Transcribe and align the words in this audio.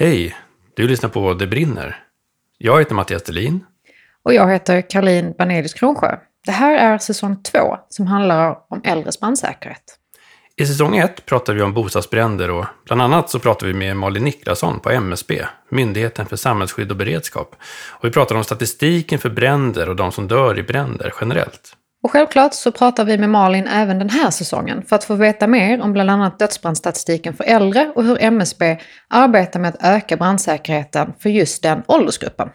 Hej! 0.00 0.36
Du 0.74 0.88
lyssnar 0.88 1.10
på 1.10 1.34
Det 1.34 1.46
brinner. 1.46 1.96
Jag 2.58 2.78
heter 2.78 2.94
Mattias 2.94 3.22
Delin. 3.22 3.64
Och 4.22 4.34
jag 4.34 4.52
heter 4.52 4.90
Caroline 4.90 5.34
Banelius 5.38 5.74
Kronsjö. 5.74 6.16
Det 6.46 6.52
här 6.52 6.76
är 6.76 6.98
säsong 6.98 7.42
två 7.42 7.76
som 7.88 8.06
handlar 8.06 8.58
om 8.68 8.80
äldres 8.84 9.20
brandsäkerhet. 9.20 9.98
I 10.56 10.66
säsong 10.66 10.96
ett 10.96 11.26
pratar 11.26 11.54
vi 11.54 11.62
om 11.62 11.74
bostadsbränder 11.74 12.50
och 12.50 12.64
bland 12.86 13.02
annat 13.02 13.30
så 13.30 13.38
pratar 13.38 13.66
vi 13.66 13.74
med 13.74 13.96
Malin 13.96 14.24
Niklasson 14.24 14.80
på 14.80 14.90
MSB, 14.90 15.44
Myndigheten 15.70 16.26
för 16.26 16.36
samhällsskydd 16.36 16.90
och 16.90 16.96
beredskap. 16.96 17.56
Och 17.88 18.04
vi 18.04 18.10
pratar 18.10 18.34
om 18.34 18.44
statistiken 18.44 19.18
för 19.18 19.30
bränder 19.30 19.88
och 19.88 19.96
de 19.96 20.12
som 20.12 20.28
dör 20.28 20.58
i 20.58 20.62
bränder 20.62 21.12
generellt. 21.20 21.76
Och 22.02 22.10
självklart 22.10 22.54
så 22.54 22.72
pratar 22.72 23.04
vi 23.04 23.18
med 23.18 23.30
Malin 23.30 23.66
även 23.66 23.98
den 23.98 24.10
här 24.10 24.30
säsongen 24.30 24.82
för 24.82 24.96
att 24.96 25.04
få 25.04 25.14
veta 25.14 25.46
mer 25.46 25.80
om 25.80 25.92
bland 25.92 26.10
annat 26.10 26.38
dödsbrandstatistiken 26.38 27.34
för 27.34 27.44
äldre 27.44 27.92
och 27.94 28.04
hur 28.04 28.22
MSB 28.22 28.78
arbetar 29.08 29.60
med 29.60 29.68
att 29.68 29.84
öka 29.84 30.16
brandsäkerheten 30.16 31.12
för 31.18 31.30
just 31.30 31.62
den 31.62 31.82
åldersgruppen. 31.86 32.48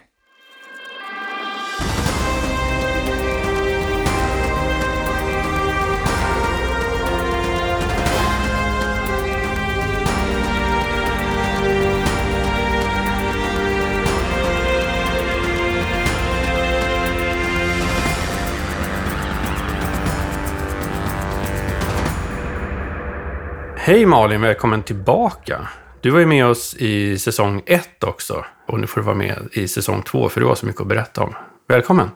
Hej 23.86 24.06
Malin, 24.06 24.40
välkommen 24.40 24.82
tillbaka. 24.82 25.68
Du 26.00 26.10
var 26.10 26.20
ju 26.20 26.26
med 26.26 26.46
oss 26.46 26.74
i 26.74 27.18
säsong 27.18 27.62
ett 27.66 28.04
också. 28.04 28.44
Och 28.68 28.80
nu 28.80 28.86
får 28.86 29.00
du 29.00 29.04
vara 29.04 29.16
med 29.16 29.48
i 29.52 29.68
säsong 29.68 30.02
två, 30.02 30.28
för 30.28 30.40
du 30.40 30.46
har 30.46 30.54
så 30.54 30.66
mycket 30.66 30.80
att 30.80 30.86
berätta 30.86 31.22
om. 31.22 31.34
Välkommen! 31.68 32.10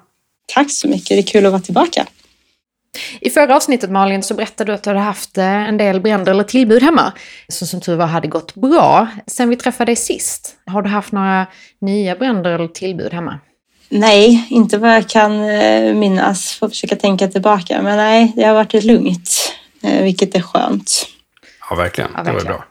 Tack 0.55 0.71
så 0.71 0.89
mycket, 0.89 1.09
det 1.09 1.19
är 1.19 1.23
kul 1.23 1.47
att 1.47 1.53
vara 1.53 1.63
tillbaka. 1.63 2.07
I 3.21 3.31
förra 3.31 3.57
avsnittet 3.57 3.91
Malin 3.91 4.23
så 4.23 4.35
berättade 4.35 4.73
du 4.73 4.75
att 4.75 4.83
du 4.83 4.91
hade 4.91 5.01
haft 5.01 5.39
eh, 5.39 5.69
en 5.69 5.77
del 5.77 6.01
bränder 6.01 6.33
eller 6.33 6.45
tillbud 6.45 6.83
hemma. 6.83 7.13
Som 7.49 7.67
som 7.67 7.81
tur 7.81 7.97
var 7.97 8.07
hade 8.07 8.29
gått 8.29 8.55
bra. 8.55 9.09
Sen 9.27 9.49
vi 9.49 9.57
träffade 9.57 9.89
dig 9.89 9.97
sist, 9.97 10.57
har 10.67 10.83
du 10.83 10.89
haft 10.89 11.13
några 11.13 11.47
nya 11.81 12.17
bränder 12.17 12.51
eller 12.51 12.69
tillbud 12.69 13.13
hemma? 13.13 13.39
Nej, 13.89 14.47
inte 14.51 14.79
vad 14.79 14.95
jag 14.95 15.09
kan 15.09 15.49
eh, 15.49 15.95
minnas. 15.95 16.55
Får 16.55 16.69
försöka 16.69 16.97
tänka 16.97 17.29
tillbaka. 17.29 17.83
Men 17.83 17.97
nej, 17.97 18.33
det 18.37 18.45
har 18.45 18.55
varit 18.55 18.85
lugnt, 18.85 19.53
eh, 19.83 20.03
vilket 20.03 20.35
är 20.35 20.43
skönt. 20.43 21.09
Ja, 21.71 21.77
verkligen. 21.77 22.11
Ja, 22.15 22.19
Det 22.23 22.25
var 22.27 22.33
verkligen. 22.33 22.57
bra. 22.57 22.65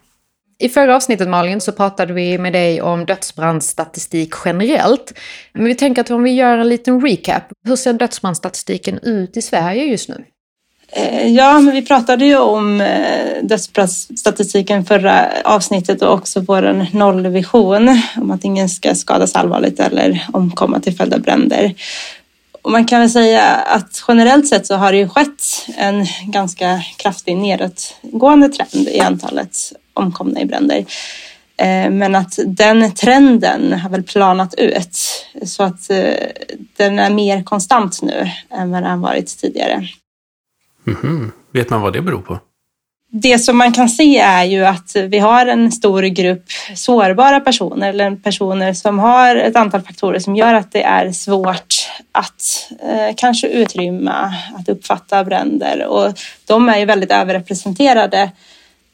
I 0.60 0.70
förra 0.70 0.96
avsnittet 0.96 1.28
Malin 1.28 1.62
så 1.62 1.72
pratade 1.72 2.14
vi 2.14 2.38
med 2.38 2.54
dig 2.54 2.82
om 2.82 3.06
dödsbrandstatistik 3.06 4.34
generellt. 4.46 5.14
Men 5.54 5.64
vi 5.66 5.76
tänker 5.76 6.02
att 6.02 6.12
om 6.12 6.24
vi 6.24 6.32
gör 6.32 6.58
en 6.58 6.70
liten 6.70 7.02
recap. 7.02 7.44
Hur 7.68 7.76
ser 7.76 7.94
dödsbrandstatistiken 7.94 9.00
ut 9.04 9.38
i 9.38 9.42
Sverige 9.42 9.84
just 9.84 10.10
nu? 10.10 10.24
Eh, 10.92 11.28
Ja, 11.28 11.60
men 11.60 11.74
vi 11.74 11.86
pratade 11.86 12.26
ju 12.26 12.38
om 12.38 12.82
eh, 12.82 13.44
dödsbrottsstatistiken 13.44 14.86
förra 14.86 15.28
avsnittet 15.44 16.02
och 16.02 16.14
också 16.14 16.40
vår 16.40 16.88
nollvision 16.98 18.02
om 18.18 18.32
att 18.32 18.44
ingen 18.44 18.70
ska 18.70 18.96
skadas 18.96 19.36
allvarligt 19.36 19.80
eller 19.80 20.26
omkomma 20.34 20.80
till 20.80 20.96
följd 20.98 21.14
av 21.14 21.20
bränder. 21.22 21.74
Och 22.68 22.74
man 22.74 22.86
kan 22.86 23.00
väl 23.00 23.10
säga 23.10 23.56
att 23.56 24.04
generellt 24.08 24.48
sett 24.48 24.68
så 24.68 24.76
har 24.76 24.92
det 24.92 24.98
ju 24.98 25.10
skett 25.10 25.68
en 25.78 26.06
ganska 26.26 26.82
kraftig 26.98 27.38
nedåtgående 27.38 28.50
trend 28.50 28.88
i 28.88 29.00
antalet 29.00 29.58
omkomna 29.94 30.42
i 30.42 30.46
bränder. 30.46 30.78
Eh, 31.58 31.90
men 31.90 32.16
att 32.16 32.40
den 32.46 32.92
trenden 32.92 33.74
har 33.74 33.90
väl 33.90 34.04
planat 34.04 34.54
ut 34.54 34.98
så 35.46 35.64
att 35.64 35.90
eh, 35.90 36.14
den 36.78 37.00
är 37.00 37.10
mer 37.10 37.44
konstant 37.44 38.02
nu 38.02 38.30
än 38.50 38.72
vad 38.72 38.84
den 38.84 38.92
har 38.92 38.98
varit 38.98 39.38
tidigare. 39.38 39.88
Mhm. 40.84 41.32
Vet 41.54 41.70
man 41.70 41.82
vad 41.82 41.94
det 41.94 42.02
beror 42.02 42.22
på? 42.22 42.40
Det 43.10 43.40
som 43.40 43.58
man 43.58 43.74
kan 43.74 43.90
se 43.90 44.20
är 44.20 44.44
ju 44.44 44.66
att 44.66 44.96
vi 44.96 45.20
har 45.20 45.46
en 45.46 45.72
stor 45.72 46.02
grupp 46.04 46.46
sårbara 46.76 47.40
personer 47.40 47.90
eller 47.90 48.16
personer 48.16 48.74
som 48.74 49.00
har 49.00 49.36
ett 49.36 49.56
antal 49.56 49.82
faktorer 49.82 50.20
som 50.20 50.36
gör 50.36 50.54
att 50.54 50.72
det 50.72 50.84
är 50.84 51.12
svårt 51.12 51.90
att 52.12 52.72
eh, 52.84 53.16
kanske 53.18 53.48
utrymma, 53.48 54.34
att 54.60 54.70
uppfatta 54.70 55.24
bränder. 55.24 55.86
Och 55.86 56.14
de 56.46 56.70
är 56.70 56.78
ju 56.78 56.86
väldigt 56.86 57.12
överrepresenterade 57.12 58.32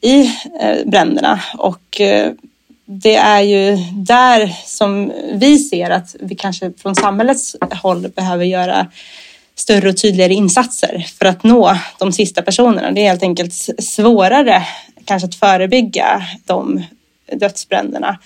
i 0.00 0.20
eh, 0.60 0.86
bränderna. 0.86 1.40
Och 1.58 2.00
eh, 2.00 2.32
det 2.86 3.16
är 3.16 3.40
ju 3.40 3.76
där 3.92 4.54
som 4.66 5.12
vi 5.32 5.58
ser 5.58 5.90
att 5.90 6.16
vi 6.20 6.34
kanske 6.34 6.72
från 6.82 6.94
samhällets 6.94 7.56
håll 7.82 8.08
behöver 8.08 8.44
göra 8.44 8.86
större 9.56 9.88
och 9.88 9.96
tydligare 9.96 10.34
insatser 10.34 11.06
för 11.18 11.26
att 11.26 11.44
nå 11.44 11.76
de 11.98 12.12
sista 12.12 12.42
personerna. 12.42 12.90
Det 12.90 13.00
är 13.00 13.08
helt 13.08 13.22
enkelt 13.22 13.54
svårare 13.78 14.62
kanske 15.04 15.26
att 15.28 15.34
förebygga 15.34 16.22
de 16.44 16.84
dödsbränderna. 17.32 18.18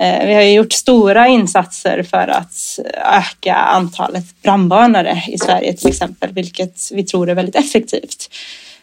Eh, 0.00 0.26
Vi 0.26 0.34
har 0.34 0.42
ju 0.42 0.52
gjort 0.52 0.72
stora 0.72 1.28
insatser 1.28 2.02
för 2.02 2.28
att 2.28 2.78
öka 2.94 3.54
antalet 3.54 4.42
brandvarnare 4.42 5.22
i 5.28 5.38
Sverige 5.38 5.76
till 5.76 5.88
exempel, 5.88 6.32
vilket 6.32 6.90
vi 6.92 7.04
tror 7.04 7.30
är 7.30 7.34
väldigt 7.34 7.56
effektivt. 7.56 8.30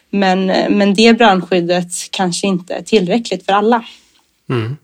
Men, 0.09 0.45
men 0.69 0.93
det 0.93 1.13
brandskyddet 1.17 1.91
kanske 2.11 2.47
inte 2.47 2.73
är 2.73 2.81
tillräckligt 2.81 3.45
för 3.45 3.53
alla. 3.53 3.83
Mm. 4.49 4.77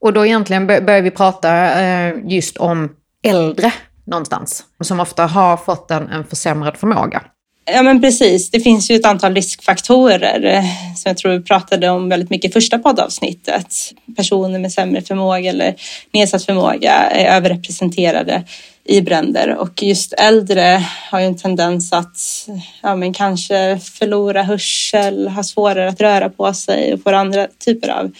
Och 0.00 0.12
då 0.12 0.26
egentligen 0.26 0.66
bör- 0.66 0.80
börjar 0.80 1.02
vi 1.02 1.10
prata 1.10 1.80
eh, 1.82 2.14
just 2.26 2.56
om 2.56 2.96
äldre 3.22 3.72
någonstans. 4.04 4.64
Som 4.80 5.00
ofta 5.00 5.26
har 5.26 5.56
fått 5.56 5.90
en, 5.90 6.08
en 6.08 6.24
försämrad 6.24 6.76
förmåga. 6.76 7.22
Ja 7.66 7.82
men 7.82 8.00
precis, 8.00 8.50
det 8.50 8.60
finns 8.60 8.90
ju 8.90 8.96
ett 8.96 9.06
antal 9.06 9.34
riskfaktorer 9.34 10.44
eh, 10.44 10.64
som 10.96 11.08
jag 11.10 11.16
tror 11.16 11.32
vi 11.32 11.42
pratade 11.42 11.90
om 11.90 12.08
väldigt 12.08 12.30
mycket 12.30 12.50
i 12.50 12.52
första 12.52 12.78
poddavsnittet. 12.78 13.74
Personer 14.16 14.58
med 14.58 14.72
sämre 14.72 15.02
förmåga 15.02 15.50
eller 15.50 15.74
nedsatt 16.12 16.44
förmåga 16.44 16.92
är 16.92 17.36
överrepresenterade 17.36 18.44
i 18.84 19.00
bränder 19.00 19.56
och 19.56 19.82
just 19.82 20.12
äldre 20.12 20.84
har 21.10 21.20
ju 21.20 21.26
en 21.26 21.36
tendens 21.36 21.92
att 21.92 22.48
ja, 22.82 22.96
men 22.96 23.12
kanske 23.12 23.78
förlora 23.78 24.42
hörsel, 24.42 25.28
ha 25.28 25.42
svårare 25.42 25.88
att 25.88 26.00
röra 26.00 26.30
på 26.30 26.54
sig 26.54 26.94
och 26.94 27.02
får 27.02 27.12
andra 27.12 27.46
typer 27.58 27.88
av 27.88 28.12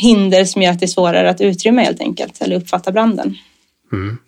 hinder 0.00 0.44
som 0.44 0.62
gör 0.62 0.70
att 0.70 0.80
det 0.80 0.86
är 0.86 0.88
svårare 0.88 1.30
att 1.30 1.40
utrymma 1.40 1.82
helt 1.82 2.00
enkelt 2.00 2.42
eller 2.42 2.56
uppfatta 2.56 2.92
branden. 2.92 3.36
Mm. 3.92 4.18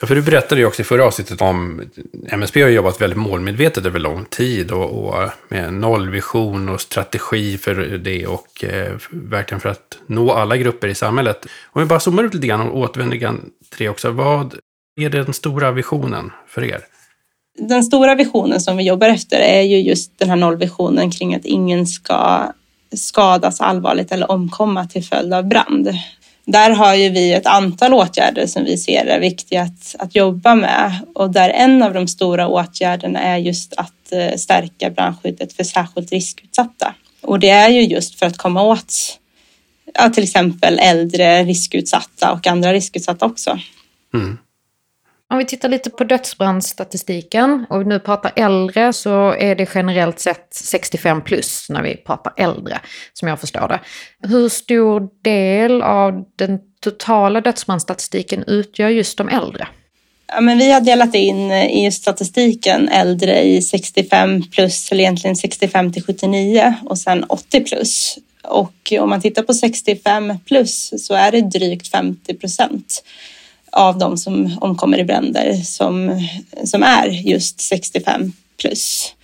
Ja, 0.00 0.06
för 0.06 0.14
du 0.14 0.22
berättade 0.22 0.60
ju 0.60 0.66
också 0.66 0.82
i 0.82 0.84
förra 0.84 1.04
avsnittet 1.04 1.40
om 1.40 1.82
MSB 2.28 2.62
har 2.62 2.68
jobbat 2.68 3.00
väldigt 3.00 3.18
målmedvetet 3.18 3.86
över 3.86 3.98
lång 3.98 4.24
tid 4.24 4.70
och, 4.70 4.90
och 4.90 5.30
med 5.48 5.72
nollvision 5.72 6.68
och 6.68 6.80
strategi 6.80 7.58
för 7.58 7.74
det 7.98 8.26
och 8.26 8.64
eh, 8.64 8.92
verkligen 9.10 9.60
för 9.60 9.68
att 9.68 9.98
nå 10.06 10.32
alla 10.32 10.56
grupper 10.56 10.88
i 10.88 10.94
samhället. 10.94 11.46
Om 11.72 11.82
vi 11.82 11.86
bara 11.86 12.00
zoomar 12.00 12.24
ut 12.24 12.34
lite 12.34 12.46
grann 12.46 12.60
och 12.60 12.78
återvänder 12.78 13.18
till 13.18 13.38
det 13.78 13.88
också. 13.88 14.10
Vad 14.10 14.54
är 15.00 15.10
den 15.10 15.32
stora 15.32 15.72
visionen 15.72 16.32
för 16.48 16.64
er? 16.64 16.80
den 17.58 17.84
stora 17.84 18.14
visionen 18.14 18.60
som 18.60 18.76
vi 18.76 18.84
jobbar 18.84 19.08
efter 19.08 19.40
är 19.40 19.62
ju 19.62 19.80
just 19.80 20.18
den 20.18 20.30
här 20.30 20.36
nollvisionen 20.36 21.10
kring 21.10 21.34
att 21.34 21.44
ingen 21.44 21.86
ska 21.86 22.52
skadas 22.96 23.60
allvarligt 23.60 24.12
eller 24.12 24.30
omkomma 24.30 24.86
till 24.86 25.04
följd 25.04 25.34
av 25.34 25.48
brand. 25.48 25.88
Där 26.44 26.70
har 26.70 26.94
ju 26.94 27.08
vi 27.08 27.32
ett 27.32 27.46
antal 27.46 27.94
åtgärder 27.94 28.46
som 28.46 28.64
vi 28.64 28.78
ser 28.78 29.06
är 29.06 29.20
viktiga 29.20 29.62
att, 29.62 29.94
att 29.98 30.14
jobba 30.14 30.54
med 30.54 30.98
och 31.14 31.30
där 31.30 31.50
en 31.50 31.82
av 31.82 31.94
de 31.94 32.08
stora 32.08 32.48
åtgärderna 32.48 33.20
är 33.20 33.36
just 33.36 33.74
att 33.76 34.12
eh, 34.12 34.36
stärka 34.36 34.90
brandskyddet 34.90 35.52
för 35.52 35.64
särskilt 35.64 36.12
riskutsatta. 36.12 36.94
Och 37.20 37.40
det 37.40 37.48
är 37.48 37.68
ju 37.68 37.82
just 37.82 38.18
för 38.18 38.26
att 38.26 38.38
komma 38.38 38.62
åt 38.62 38.94
ja, 39.94 40.10
till 40.10 40.24
exempel 40.24 40.78
äldre 40.78 41.44
riskutsatta 41.44 42.32
och 42.32 42.46
andra 42.46 42.72
riskutsatta 42.72 43.26
också. 43.26 43.58
Mm. 44.14 44.38
Om 45.30 45.38
vi 45.38 45.44
tittar 45.44 45.68
lite 45.68 45.90
på 45.90 46.04
dödsbrandstatistiken 46.04 47.66
och 47.70 47.80
vi 47.80 47.84
nu 47.84 48.00
pratar 48.00 48.32
äldre 48.36 48.92
så 48.92 49.34
är 49.34 49.54
det 49.54 49.68
generellt 49.74 50.20
sett 50.20 50.48
65 50.50 51.22
plus 51.22 51.66
när 51.68 51.82
vi 51.82 51.96
pratar 51.96 52.32
äldre, 52.36 52.80
som 53.12 53.28
jag 53.28 53.40
förstår 53.40 53.68
det. 53.68 53.80
Hur 54.28 54.48
stor 54.48 55.08
del 55.22 55.82
av 55.82 56.24
den 56.36 56.58
totala 56.80 57.40
dödsbrandstatistiken 57.40 58.44
utgör 58.46 58.88
just 58.88 59.18
de 59.18 59.28
äldre? 59.28 59.66
Ja, 60.26 60.40
men 60.40 60.58
vi 60.58 60.72
har 60.72 60.80
delat 60.80 61.14
in 61.14 61.50
eh, 61.50 61.84
i 61.84 61.92
statistiken 61.92 62.88
äldre 62.88 63.42
i 63.42 63.62
65 63.62 64.42
plus, 64.50 64.92
eller 64.92 65.00
egentligen 65.02 65.36
65 65.36 65.92
till 65.92 66.02
79 66.02 66.74
och 66.84 66.98
sen 66.98 67.24
80 67.24 67.60
plus. 67.60 68.18
Och 68.42 68.92
om 69.00 69.10
man 69.10 69.20
tittar 69.20 69.42
på 69.42 69.54
65 69.54 70.38
plus 70.46 70.92
så 70.98 71.14
är 71.14 71.32
det 71.32 71.40
drygt 71.40 71.88
50 71.88 72.34
procent 72.34 73.02
av 73.74 73.98
de 73.98 74.18
som 74.18 74.58
omkommer 74.60 74.98
i 74.98 75.04
bränder 75.04 75.54
som, 75.54 76.26
som 76.64 76.82
är 76.82 77.08
just 77.08 77.60
65 77.60 78.32
plus. 78.60 79.14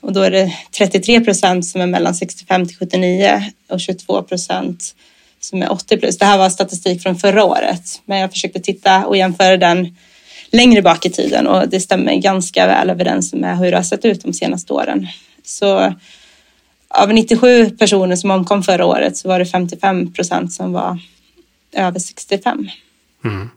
Och 0.00 0.12
då 0.12 0.20
är 0.22 0.30
det 0.30 0.52
33 0.78 1.20
procent 1.20 1.66
som 1.66 1.80
är 1.80 1.86
mellan 1.86 2.14
65 2.14 2.66
till 2.66 2.76
79 2.76 3.44
och 3.68 3.80
22 3.80 4.22
procent 4.22 4.94
som 5.40 5.62
är 5.62 5.72
80 5.72 5.96
plus. 5.96 6.18
Det 6.18 6.24
här 6.24 6.38
var 6.38 6.50
statistik 6.50 7.02
från 7.02 7.16
förra 7.16 7.44
året, 7.44 8.02
men 8.04 8.18
jag 8.18 8.30
försökte 8.30 8.60
titta 8.60 9.06
och 9.06 9.16
jämföra 9.16 9.56
den 9.56 9.96
längre 10.50 10.82
bak 10.82 11.06
i 11.06 11.10
tiden 11.10 11.46
och 11.46 11.68
det 11.68 11.80
stämmer 11.80 12.14
ganska 12.14 12.66
väl 12.66 12.90
överens 12.90 13.34
med 13.34 13.58
hur 13.58 13.70
det 13.70 13.76
har 13.76 13.84
sett 13.84 14.04
ut 14.04 14.22
de 14.22 14.32
senaste 14.32 14.72
åren. 14.72 15.06
Så 15.44 15.94
av 16.88 17.12
97 17.12 17.70
personer 17.70 18.16
som 18.16 18.30
omkom 18.30 18.62
förra 18.62 18.86
året 18.86 19.16
så 19.16 19.28
var 19.28 19.38
det 19.38 19.46
55 19.46 20.12
procent 20.12 20.52
som 20.52 20.72
var 20.72 20.98
över 21.72 21.98
65. 21.98 22.68
Mm. 23.24 23.50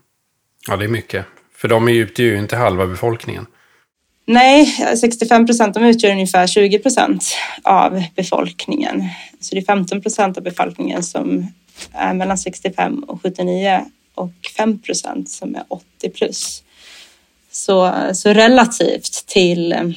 Ja, 0.68 0.76
det 0.76 0.84
är 0.84 0.88
mycket. 0.88 1.26
För 1.54 1.68
de 1.68 1.88
utgör 1.88 2.26
ju 2.26 2.38
inte 2.38 2.56
halva 2.56 2.86
befolkningen. 2.86 3.46
Nej, 4.26 4.66
65 4.96 5.46
procent 5.46 5.74
de 5.74 5.84
utgör 5.84 6.10
ungefär 6.10 6.46
20 6.46 6.78
procent 6.78 7.24
av 7.62 8.04
befolkningen. 8.16 9.04
Så 9.40 9.54
det 9.54 9.60
är 9.60 9.64
15 9.64 10.02
procent 10.02 10.36
av 10.36 10.42
befolkningen 10.42 11.02
som 11.02 11.46
är 11.92 12.14
mellan 12.14 12.38
65 12.38 13.04
och 13.04 13.22
79 13.22 13.84
och 14.14 14.32
5 14.56 14.78
procent 14.78 15.28
som 15.28 15.54
är 15.54 15.62
80 15.68 16.10
plus. 16.10 16.62
Så, 17.50 17.94
så 18.14 18.32
relativt 18.32 19.26
till 19.26 19.94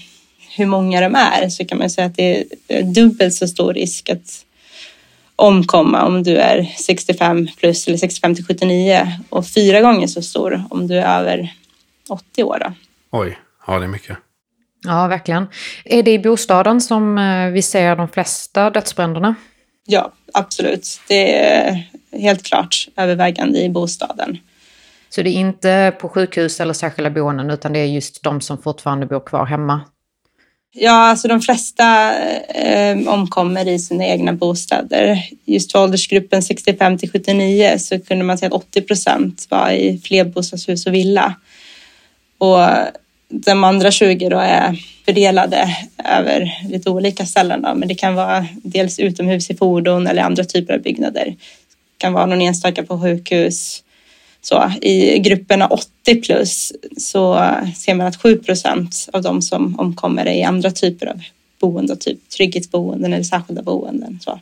hur 0.56 0.66
många 0.66 1.02
de 1.02 1.16
är 1.16 1.50
så 1.50 1.66
kan 1.66 1.78
man 1.78 1.90
säga 1.90 2.08
att 2.08 2.16
det 2.16 2.46
är 2.68 2.84
dubbelt 2.84 3.34
så 3.34 3.48
stor 3.48 3.74
risk 3.74 4.10
att 4.10 4.46
omkomma 5.36 6.04
om 6.04 6.24
du 6.24 6.38
är 6.38 6.64
65 6.64 7.48
plus 7.58 7.88
eller 7.88 7.98
65 7.98 8.36
till 8.36 8.46
79 8.46 9.08
och 9.30 9.48
fyra 9.48 9.82
gånger 9.82 10.08
så 10.08 10.22
stor 10.22 10.64
om 10.70 10.88
du 10.88 10.96
är 10.96 11.20
över 11.20 11.54
80 12.10 12.44
år. 12.44 12.58
Då. 12.60 12.74
Oj, 13.12 13.38
ja 13.68 13.80
det 13.80 13.86
är 13.86 13.90
mycket. 13.90 14.18
Ja, 14.84 15.08
verkligen. 15.08 15.48
Är 15.86 16.04
det 16.04 16.12
i 16.12 16.20
bostaden 16.20 16.82
som 16.82 17.18
eh, 17.18 17.50
vi 17.50 17.62
ser 17.62 17.96
de 17.96 18.08
flesta 18.08 18.70
dödsbränderna? 18.70 19.36
Ja, 19.86 20.12
absolut. 20.34 21.02
Det 21.08 21.46
är 21.46 21.84
helt 22.12 22.44
klart 22.44 22.88
övervägande 22.98 23.60
i 23.60 23.70
bostaden. 23.70 24.38
Så 25.10 25.22
det 25.22 25.30
är 25.30 25.34
inte 25.34 25.96
på 26.00 26.10
sjukhus 26.10 26.60
eller 26.60 26.74
särskilda 26.74 27.10
boenden 27.10 27.50
utan 27.50 27.74
det 27.74 27.80
är 27.80 27.86
just 27.86 28.24
de 28.24 28.42
som 28.42 28.58
fortfarande 28.58 29.06
bor 29.06 29.20
kvar 29.20 29.46
hemma? 29.46 29.82
Ja, 30.76 30.92
alltså 30.92 31.28
de 31.28 31.42
flesta 31.42 32.16
eh, 32.48 33.08
omkommer 33.08 33.68
i 33.68 33.80
sina 33.80 34.06
egna 34.06 34.34
bostäder. 34.34 35.24
Just 35.46 35.72
för 35.72 35.84
åldersgruppen 35.84 36.44
65 36.44 36.98
till 36.98 37.12
79 37.12 37.76
så 37.80 38.00
kunde 38.00 38.26
man 38.26 38.38
säga 38.38 38.48
att 38.48 38.54
80 38.54 38.82
procent 38.82 39.48
var 39.50 39.72
i 39.72 40.02
flerbostadshus 40.04 40.86
och 40.86 40.94
villa. 40.94 41.36
Och 42.38 42.68
de 43.30 43.64
andra 43.64 43.92
20 43.92 44.30
då 44.30 44.38
är 44.38 44.78
fördelade 45.06 45.78
över 46.06 46.60
lite 46.70 46.90
olika 46.90 47.26
ställen. 47.26 47.62
Då. 47.62 47.76
Men 47.76 47.88
det 47.88 47.96
kan 47.96 48.16
vara 48.16 48.46
dels 48.64 49.00
utomhus 49.00 49.50
i 49.50 49.56
fordon 49.56 50.08
eller 50.08 50.22
andra 50.22 50.44
typer 50.44 50.74
av 50.74 50.82
byggnader. 50.82 51.26
Det 51.26 51.98
kan 51.98 52.14
vara 52.14 52.26
någon 52.26 52.42
enstaka 52.42 52.84
på 52.84 53.02
sjukhus. 53.02 53.83
Så 54.46 54.72
I 54.82 55.20
grupperna 55.20 55.68
80 55.68 56.22
plus 56.22 56.74
så 56.98 57.52
ser 57.76 57.96
man 57.96 58.08
att 58.08 58.22
7 58.22 58.38
procent 58.38 59.10
av 59.14 59.22
de 59.22 59.42
som 59.42 59.80
omkommer 59.80 60.26
är 60.26 60.34
i 60.34 60.44
andra 60.44 60.72
typer 60.72 61.08
av 61.08 61.22
boende, 61.60 61.96
typ 61.96 62.30
trygghetsboenden 62.30 63.14
eller 63.14 63.24
särskilda 63.24 63.62
boenden. 63.62 64.20
Så. 64.22 64.40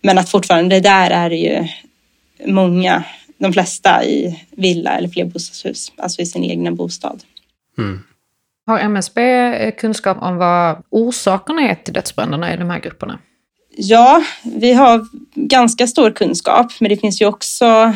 Men 0.00 0.18
att 0.18 0.28
fortfarande 0.28 0.80
där 0.80 1.10
är 1.10 1.30
det 1.30 1.36
ju 1.36 1.68
många, 2.46 3.04
de 3.38 3.52
flesta 3.52 4.04
i 4.04 4.40
villa 4.50 4.96
eller 4.98 5.08
flerbostadshus, 5.08 5.92
alltså 5.96 6.22
i 6.22 6.26
sin 6.26 6.44
egna 6.44 6.70
bostad. 6.70 7.22
Mm. 7.78 8.02
Har 8.66 8.78
MSB 8.78 9.20
kunskap 9.78 10.22
om 10.22 10.36
vad 10.36 10.82
orsakerna 10.90 11.62
är 11.62 11.74
till 11.74 11.94
dödsbränderna 11.94 12.54
i 12.54 12.56
de 12.56 12.70
här 12.70 12.80
grupperna? 12.80 13.18
Ja, 13.76 14.22
vi 14.42 14.72
har 14.72 15.06
ganska 15.34 15.86
stor 15.86 16.10
kunskap, 16.10 16.72
men 16.80 16.88
det 16.88 16.96
finns 16.96 17.22
ju 17.22 17.26
också 17.26 17.94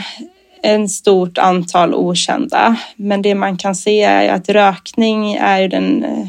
en 0.62 0.88
stort 0.88 1.38
antal 1.38 1.94
okända. 1.94 2.76
Men 2.96 3.22
det 3.22 3.34
man 3.34 3.56
kan 3.56 3.74
se 3.74 4.02
är 4.02 4.28
att 4.28 4.48
rökning 4.48 5.34
är 5.34 5.68
den 5.68 6.04
eh, 6.04 6.28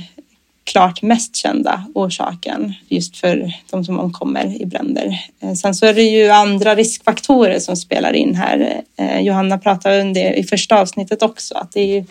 klart 0.63 1.01
mest 1.01 1.35
kända 1.35 1.83
orsaken 1.94 2.74
just 2.88 3.18
för 3.18 3.53
de 3.69 3.85
som 3.85 4.00
omkommer 4.00 4.62
i 4.62 4.65
bränder. 4.65 5.19
Eh, 5.39 5.53
sen 5.53 5.75
så 5.75 5.85
är 5.85 5.94
det 5.94 6.03
ju 6.03 6.29
andra 6.29 6.75
riskfaktorer 6.75 7.59
som 7.59 7.75
spelar 7.75 8.13
in 8.13 8.35
här. 8.35 8.81
Eh, 8.97 9.19
Johanna 9.19 9.57
pratade 9.57 10.01
om 10.01 10.13
det 10.13 10.33
i 10.33 10.44
första 10.44 10.81
avsnittet 10.81 11.23
också, 11.23 11.56
att 11.56 11.71
det 11.71 11.81
är 11.81 11.95
ju, 11.95 12.06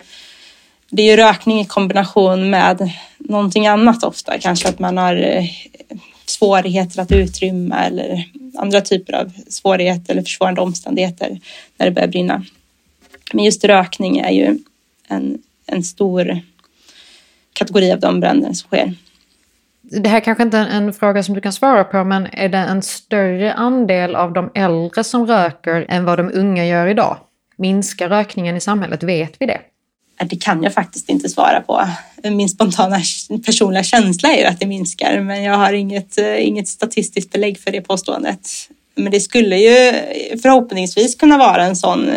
det 0.89 1.01
är 1.01 1.11
ju 1.11 1.17
rökning 1.17 1.59
i 1.59 1.65
kombination 1.65 2.49
med 2.49 2.91
någonting 3.17 3.67
annat 3.67 4.03
ofta, 4.03 4.37
kanske 4.39 4.69
att 4.69 4.79
man 4.79 4.97
har 4.97 5.47
svårigheter 6.29 7.01
att 7.01 7.11
utrymma 7.11 7.85
eller 7.85 8.25
andra 8.57 8.81
typer 8.81 9.13
av 9.13 9.31
svårigheter 9.47 10.13
eller 10.13 10.21
försvårande 10.21 10.61
omständigheter 10.61 11.39
när 11.77 11.85
det 11.85 11.91
börjar 11.91 12.07
brinna. 12.07 12.45
Men 13.33 13.45
just 13.45 13.63
rökning 13.63 14.17
är 14.17 14.31
ju 14.31 14.57
en, 15.07 15.41
en 15.65 15.83
stor 15.83 16.39
kategori 17.53 17.91
av 17.91 17.99
de 17.99 18.19
bränder 18.19 18.53
som 18.53 18.67
sker. 18.67 18.93
Det 19.81 20.09
här 20.09 20.19
kanske 20.19 20.43
inte 20.43 20.57
är 20.57 20.67
en 20.67 20.93
fråga 20.93 21.23
som 21.23 21.35
du 21.35 21.41
kan 21.41 21.53
svara 21.53 21.83
på, 21.83 22.03
men 22.03 22.27
är 22.31 22.49
det 22.49 22.57
en 22.57 22.81
större 22.81 23.53
andel 23.53 24.15
av 24.15 24.33
de 24.33 24.51
äldre 24.55 25.03
som 25.03 25.27
röker 25.27 25.85
än 25.89 26.05
vad 26.05 26.19
de 26.19 26.31
unga 26.33 26.65
gör 26.65 26.87
idag? 26.87 27.17
Minskar 27.57 28.09
rökningen 28.09 28.55
i 28.55 28.61
samhället? 28.61 29.03
Vet 29.03 29.41
vi 29.41 29.45
det? 29.45 29.61
Det 30.19 30.35
kan 30.35 30.63
jag 30.63 30.73
faktiskt 30.73 31.09
inte 31.09 31.29
svara 31.29 31.61
på. 31.61 31.87
Min 32.23 32.49
spontana 32.49 32.99
personliga 33.45 33.83
känsla 33.83 34.29
är 34.29 34.37
ju 34.37 34.45
att 34.45 34.59
det 34.59 34.65
minskar, 34.65 35.21
men 35.21 35.43
jag 35.43 35.57
har 35.57 35.73
inget, 35.73 36.17
eh, 36.17 36.47
inget 36.47 36.67
statistiskt 36.67 37.31
belägg 37.31 37.59
för 37.59 37.71
det 37.71 37.81
påståendet. 37.81 38.49
Men 38.95 39.11
det 39.11 39.19
skulle 39.19 39.57
ju 39.57 39.93
förhoppningsvis 40.41 41.15
kunna 41.15 41.37
vara 41.37 41.63
en 41.63 41.75
sån 41.75 42.09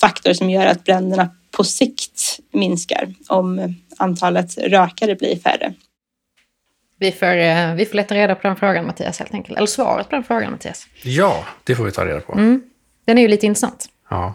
faktor 0.00 0.32
som 0.32 0.50
gör 0.50 0.66
att 0.66 0.84
bränderna 0.84 1.30
på 1.50 1.64
sikt 1.64 2.40
minskar 2.52 3.14
om 3.28 3.74
antalet 3.96 4.58
rökare 4.58 5.14
blir 5.14 5.36
färre. 5.38 5.74
Vi 6.98 7.12
får, 7.12 7.36
eh, 7.36 7.74
vi 7.74 7.86
får 7.86 7.96
leta 7.96 8.14
reda 8.14 8.34
på 8.34 8.46
den 8.46 8.56
frågan 8.56 8.86
Mattias 8.86 9.18
helt 9.18 9.34
enkelt. 9.34 9.56
Eller 9.56 9.66
svaret 9.66 10.08
på 10.08 10.14
den 10.14 10.24
frågan 10.24 10.52
Mattias. 10.52 10.86
Ja, 11.02 11.44
det 11.64 11.74
får 11.74 11.84
vi 11.84 11.92
ta 11.92 12.04
reda 12.04 12.20
på. 12.20 12.32
Mm. 12.32 12.62
Den 13.04 13.18
är 13.18 13.22
ju 13.22 13.28
lite 13.28 13.46
intressant. 13.46 13.88
Ja. 14.10 14.34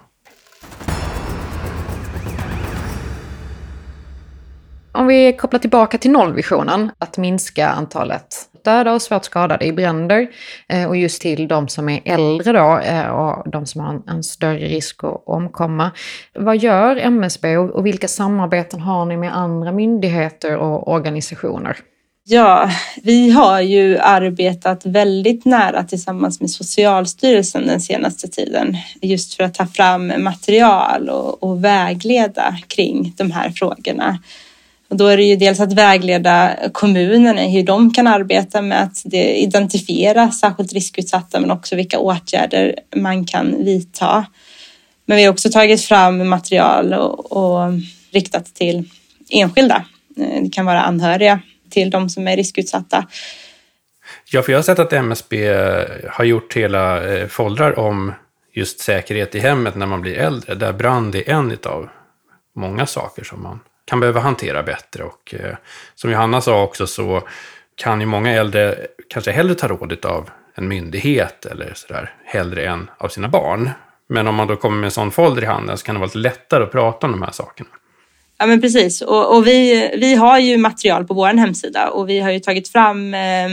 Om 4.91 5.07
vi 5.07 5.33
kopplar 5.33 5.59
tillbaka 5.59 5.97
till 5.97 6.11
nollvisionen, 6.11 6.91
att 6.97 7.17
minska 7.17 7.69
antalet 7.69 8.49
döda 8.63 8.93
och 8.93 9.01
svårt 9.01 9.25
skadade 9.25 9.65
i 9.65 9.73
bränder 9.73 10.27
eh, 10.69 10.87
och 10.87 10.97
just 10.97 11.21
till 11.21 11.47
de 11.47 11.67
som 11.67 11.89
är 11.89 12.01
äldre 12.05 12.51
då 12.51 12.79
eh, 12.79 13.07
och 13.07 13.51
de 13.51 13.65
som 13.65 13.81
har 13.81 14.01
en, 14.07 14.23
större 14.23 14.67
risk 14.67 15.03
att 15.03 15.23
omkomma. 15.25 15.91
Vad 16.33 16.57
gör 16.57 16.95
MSB 16.95 17.57
och 17.57 17.85
vilka 17.85 18.07
samarbeten 18.07 18.79
har 18.79 19.05
ni 19.05 19.17
med 19.17 19.37
andra 19.37 19.71
myndigheter 19.71 20.57
och 20.57 20.91
organisationer? 20.91 21.77
Ja, 22.31 22.69
vi 23.03 23.29
har 23.29 23.61
ju 23.61 23.97
arbetat 23.97 24.85
väldigt 24.85 25.45
nära 25.45 25.83
tillsammans 25.83 26.41
med 26.41 26.51
Socialstyrelsen 26.51 27.67
den 27.67 27.81
senaste 27.81 28.27
tiden 28.27 28.77
just 29.01 29.33
för 29.33 29.43
att 29.43 29.53
ta 29.53 29.65
fram 29.65 30.13
material 30.23 31.09
och, 31.09 31.43
och 31.43 31.63
vägleda 31.63 32.57
kring 32.67 33.13
de 33.17 33.31
här 33.31 33.49
frågorna. 33.49 34.17
Och 34.89 34.97
då 34.97 35.07
är 35.07 35.17
det 35.17 35.23
ju 35.23 35.35
dels 35.35 35.59
att 35.59 35.73
vägleda 35.73 36.55
kommunerna 36.71 37.45
i 37.45 37.49
hur 37.49 37.63
de 37.63 37.93
kan 37.93 38.07
arbeta 38.07 38.61
med 38.61 38.83
att 38.83 39.13
identifiera 39.13 40.31
särskilt 40.31 40.73
riskutsatta 40.73 41.39
men 41.39 41.51
också 41.51 41.75
vilka 41.75 41.99
åtgärder 41.99 42.75
man 42.95 43.25
kan 43.25 43.65
vidta. 43.65 44.25
Men 45.05 45.17
vi 45.17 45.23
har 45.23 45.31
också 45.31 45.49
tagit 45.49 45.81
fram 45.81 46.29
material 46.29 46.93
och, 46.93 47.31
och 47.31 47.71
riktat 48.11 48.45
till 48.45 48.89
enskilda. 49.29 49.85
Eh, 50.17 50.43
det 50.43 50.49
kan 50.49 50.65
vara 50.65 50.81
anhöriga 50.81 51.39
till 51.69 51.89
de 51.89 52.09
som 52.09 52.27
är 52.27 52.35
riskutsatta. 52.37 53.07
Ja, 54.31 54.41
för 54.41 54.51
jag 54.51 54.57
har 54.57 54.63
sett 54.63 54.79
att 54.79 54.93
MSB 54.93 55.47
eh, 55.47 55.83
har 56.09 56.25
gjort 56.25 56.57
hela 56.57 57.13
eh, 57.13 57.27
foldrar 57.27 57.79
om 57.79 58.13
just 58.53 58.79
säkerhet 58.79 59.35
i 59.35 59.39
hemmet 59.39 59.75
när 59.75 59.85
man 59.85 60.01
blir 60.01 60.17
äldre, 60.17 60.55
där 60.55 60.73
brand 60.73 61.15
är 61.15 61.29
en 61.29 61.57
av 61.63 61.89
många 62.55 62.85
saker 62.85 63.23
som 63.23 63.43
man 63.43 63.59
kan 63.89 63.99
behöva 63.99 64.19
hantera 64.19 64.63
bättre. 64.63 65.03
Och 65.03 65.35
eh, 65.39 65.55
som 65.95 66.11
Johanna 66.11 66.41
sa 66.41 66.63
också 66.63 66.87
så 66.87 67.21
kan 67.75 67.99
ju 67.99 68.05
många 68.05 68.31
äldre 68.31 68.75
kanske 69.09 69.31
hellre 69.31 69.55
ta 69.55 69.67
rådet 69.67 70.05
av 70.05 70.29
en 70.55 70.67
myndighet 70.67 71.45
eller 71.45 71.73
sådär, 71.75 72.13
hellre 72.25 72.65
än 72.65 72.89
av 72.97 73.07
sina 73.07 73.27
barn. 73.27 73.69
Men 74.09 74.27
om 74.27 74.35
man 74.35 74.47
då 74.47 74.55
kommer 74.55 74.77
med 74.77 74.85
en 74.87 74.91
sån 74.91 75.11
folder 75.11 75.41
i 75.41 75.45
handen 75.45 75.77
så 75.77 75.85
kan 75.85 75.95
det 75.95 75.99
vara 75.99 76.07
lite 76.07 76.17
lättare 76.17 76.63
att 76.63 76.71
prata 76.71 77.07
om 77.07 77.11
de 77.11 77.21
här 77.21 77.31
sakerna. 77.31 77.69
Ja 78.37 78.45
men 78.45 78.61
precis 78.61 79.01
och, 79.01 79.35
och 79.35 79.47
vi, 79.47 79.91
vi 79.97 80.15
har 80.15 80.39
ju 80.39 80.57
material 80.57 81.05
på 81.05 81.13
vår 81.13 81.33
hemsida 81.33 81.89
och 81.89 82.09
vi 82.09 82.19
har 82.19 82.31
ju 82.31 82.39
tagit 82.39 82.69
fram 82.69 83.13
eh, 83.13 83.49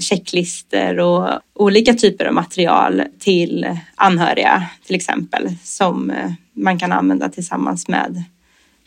checklister 0.00 0.98
och 0.98 1.28
olika 1.54 1.94
typer 1.94 2.24
av 2.24 2.34
material 2.34 3.02
till 3.18 3.78
anhöriga 3.94 4.62
till 4.86 4.96
exempel 4.96 5.48
som 5.64 6.10
eh, 6.10 6.30
man 6.52 6.78
kan 6.78 6.92
använda 6.92 7.28
tillsammans 7.28 7.88
med 7.88 8.24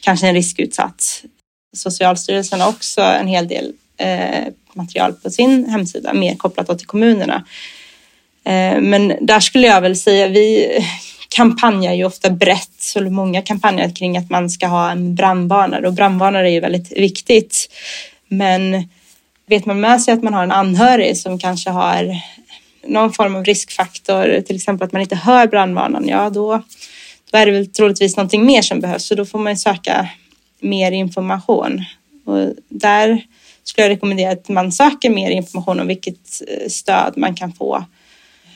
kanske 0.02 0.28
en 0.28 0.34
riskutsatt. 0.34 1.24
Socialstyrelsen 1.78 2.62
har 2.62 2.70
också 2.70 3.02
en 3.02 3.28
hel 3.28 3.48
del 3.48 3.74
eh, 3.98 4.48
material 4.74 5.14
på 5.14 5.30
sin 5.30 5.70
hemsida, 5.70 6.14
mer 6.14 6.36
kopplat 6.36 6.78
till 6.78 6.88
kommunerna. 6.88 7.44
Eh, 8.44 8.82
men 8.82 9.14
där 9.22 9.40
skulle 9.40 9.68
jag 9.68 9.82
väl 9.82 9.98
säga, 9.98 10.28
vi 10.28 10.80
kampanjar 11.30 11.94
ju 11.94 12.06
ofta 12.06 12.30
brett, 12.30 12.76
så 12.80 13.02
många 13.02 13.42
kampanjer 13.42 13.96
kring 13.96 14.18
att 14.18 14.30
man 14.30 14.50
ska 14.50 14.68
ha 14.68 14.92
en 14.92 15.16
brandvarnare 15.16 15.88
och 15.88 15.94
brandvarnare 15.94 16.50
är 16.50 16.54
ju 16.54 16.60
väldigt 16.60 16.92
viktigt. 16.92 17.70
Men 18.28 18.90
vet 19.48 19.66
man 19.66 19.80
med 19.80 20.02
sig 20.02 20.14
att 20.14 20.24
man 20.24 20.34
har 20.34 20.44
en 20.44 20.52
anhörig 20.52 21.18
som 21.18 21.40
kanske 21.40 21.70
har 21.70 22.22
någon 22.88 23.14
form 23.14 23.36
av 23.36 23.46
riskfaktor, 23.46 24.42
till 24.42 24.56
exempel 24.56 24.86
att 24.86 24.92
man 24.92 25.02
inte 25.02 25.16
hör 25.16 25.48
brandvarnaren, 25.48 26.08
ja 26.08 26.30
då, 26.30 26.64
då 27.32 27.38
är 27.38 27.46
det 27.46 27.52
väl 27.52 27.68
troligtvis 27.68 28.18
någonting 28.18 28.46
mer 28.46 28.62
som 28.62 28.80
behövs. 28.80 29.06
Så 29.06 29.16
då 29.16 29.26
får 29.26 29.40
man 29.40 29.58
söka 29.58 30.10
mer 30.60 30.92
information. 30.92 31.86
Och 32.26 32.54
där 32.70 33.22
skulle 33.64 33.88
jag 33.88 33.92
rekommendera 33.92 34.32
att 34.32 34.50
man 34.50 34.72
söker 34.72 35.10
mer 35.10 35.32
information 35.32 35.80
om 35.80 35.88
vilket 35.88 36.42
eh, 36.48 36.70
stöd 36.70 37.14
man 37.18 37.36
kan 37.36 37.54
få. 37.54 37.86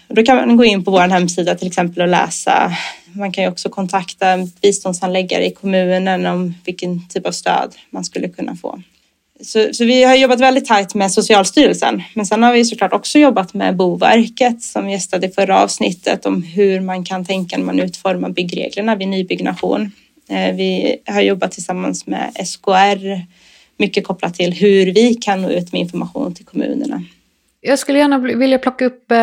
Då 0.08 0.24
kan 0.24 0.36
man 0.36 0.58
gå 0.58 0.66
in 0.66 0.84
på 0.84 0.92
vår 0.92 1.00
hemsida 1.00 1.56
till 1.56 1.68
exempel 1.68 2.02
och 2.02 2.08
läsa. 2.08 2.72
Man 3.14 3.32
kan 3.32 3.44
ju 3.44 3.50
också 3.50 3.70
kontakta 3.70 4.38
biståndshandläggare 4.62 5.46
i 5.46 5.52
kommunen 5.52 6.26
om 6.26 6.54
vilken 6.66 7.08
typ 7.08 7.28
av 7.28 7.32
stöd 7.32 7.76
man 7.90 8.04
skulle 8.04 8.30
kunna 8.30 8.56
få. 8.56 8.82
Så, 9.46 9.74
så, 9.74 9.86
vi 9.86 10.04
har 10.04 10.16
jobbat 10.16 10.40
väldigt 10.40 10.66
tajt 10.66 10.96
med 10.96 11.12
Socialstyrelsen. 11.12 12.04
Men 12.14 12.26
sen 12.26 12.44
har 12.44 12.54
vi 12.54 12.66
såklart 12.66 12.94
också 12.94 13.20
jobbat 13.20 13.54
med 13.54 13.76
Boverket 13.76 14.62
som 14.62 14.90
gästade 14.90 15.28
i 15.28 15.32
förra 15.32 15.64
avsnittet 15.64 16.26
om 16.26 16.44
hur 16.44 16.82
man 16.82 17.04
kan 17.04 17.26
tänka 17.26 17.58
när 17.58 17.66
man 17.66 17.80
utformar 17.80 18.30
byggreglerna 18.30 18.96
vid 18.96 19.08
nybyggnation. 19.08 19.92
Eh, 20.30 20.56
vi 20.56 20.98
har 21.06 21.22
jobbat 21.22 21.52
tillsammans 21.52 22.08
med 22.08 22.32
SKR, 22.46 23.22
mycket 23.78 24.08
kopplat 24.08 24.34
till 24.34 24.54
hur 24.54 24.94
vi 24.94 25.16
kan 25.16 25.42
nå 25.42 25.50
ut 25.50 25.72
med 25.72 25.82
information 25.82 26.34
till 26.34 26.46
kommunerna. 26.46 27.04
Jag 27.62 27.80
skulle 27.80 28.00
gärna 28.00 28.18
vilja 28.18 28.60
plocka 28.60 28.86
upp, 28.86 29.12
eh, 29.12 29.18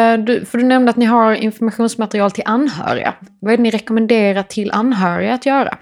för 0.44 0.58
du 0.58 0.64
nämnde 0.64 0.90
att 0.90 0.96
ni 0.96 1.04
har 1.04 1.34
informationsmaterial 1.34 2.30
till 2.30 2.44
anhöriga. 2.46 3.14
Vad 3.40 3.52
är 3.52 3.56
det 3.56 3.62
ni 3.62 3.70
rekommenderar 3.70 4.42
till 4.42 4.70
anhöriga 4.70 5.34
att 5.34 5.46
göra? 5.46 5.78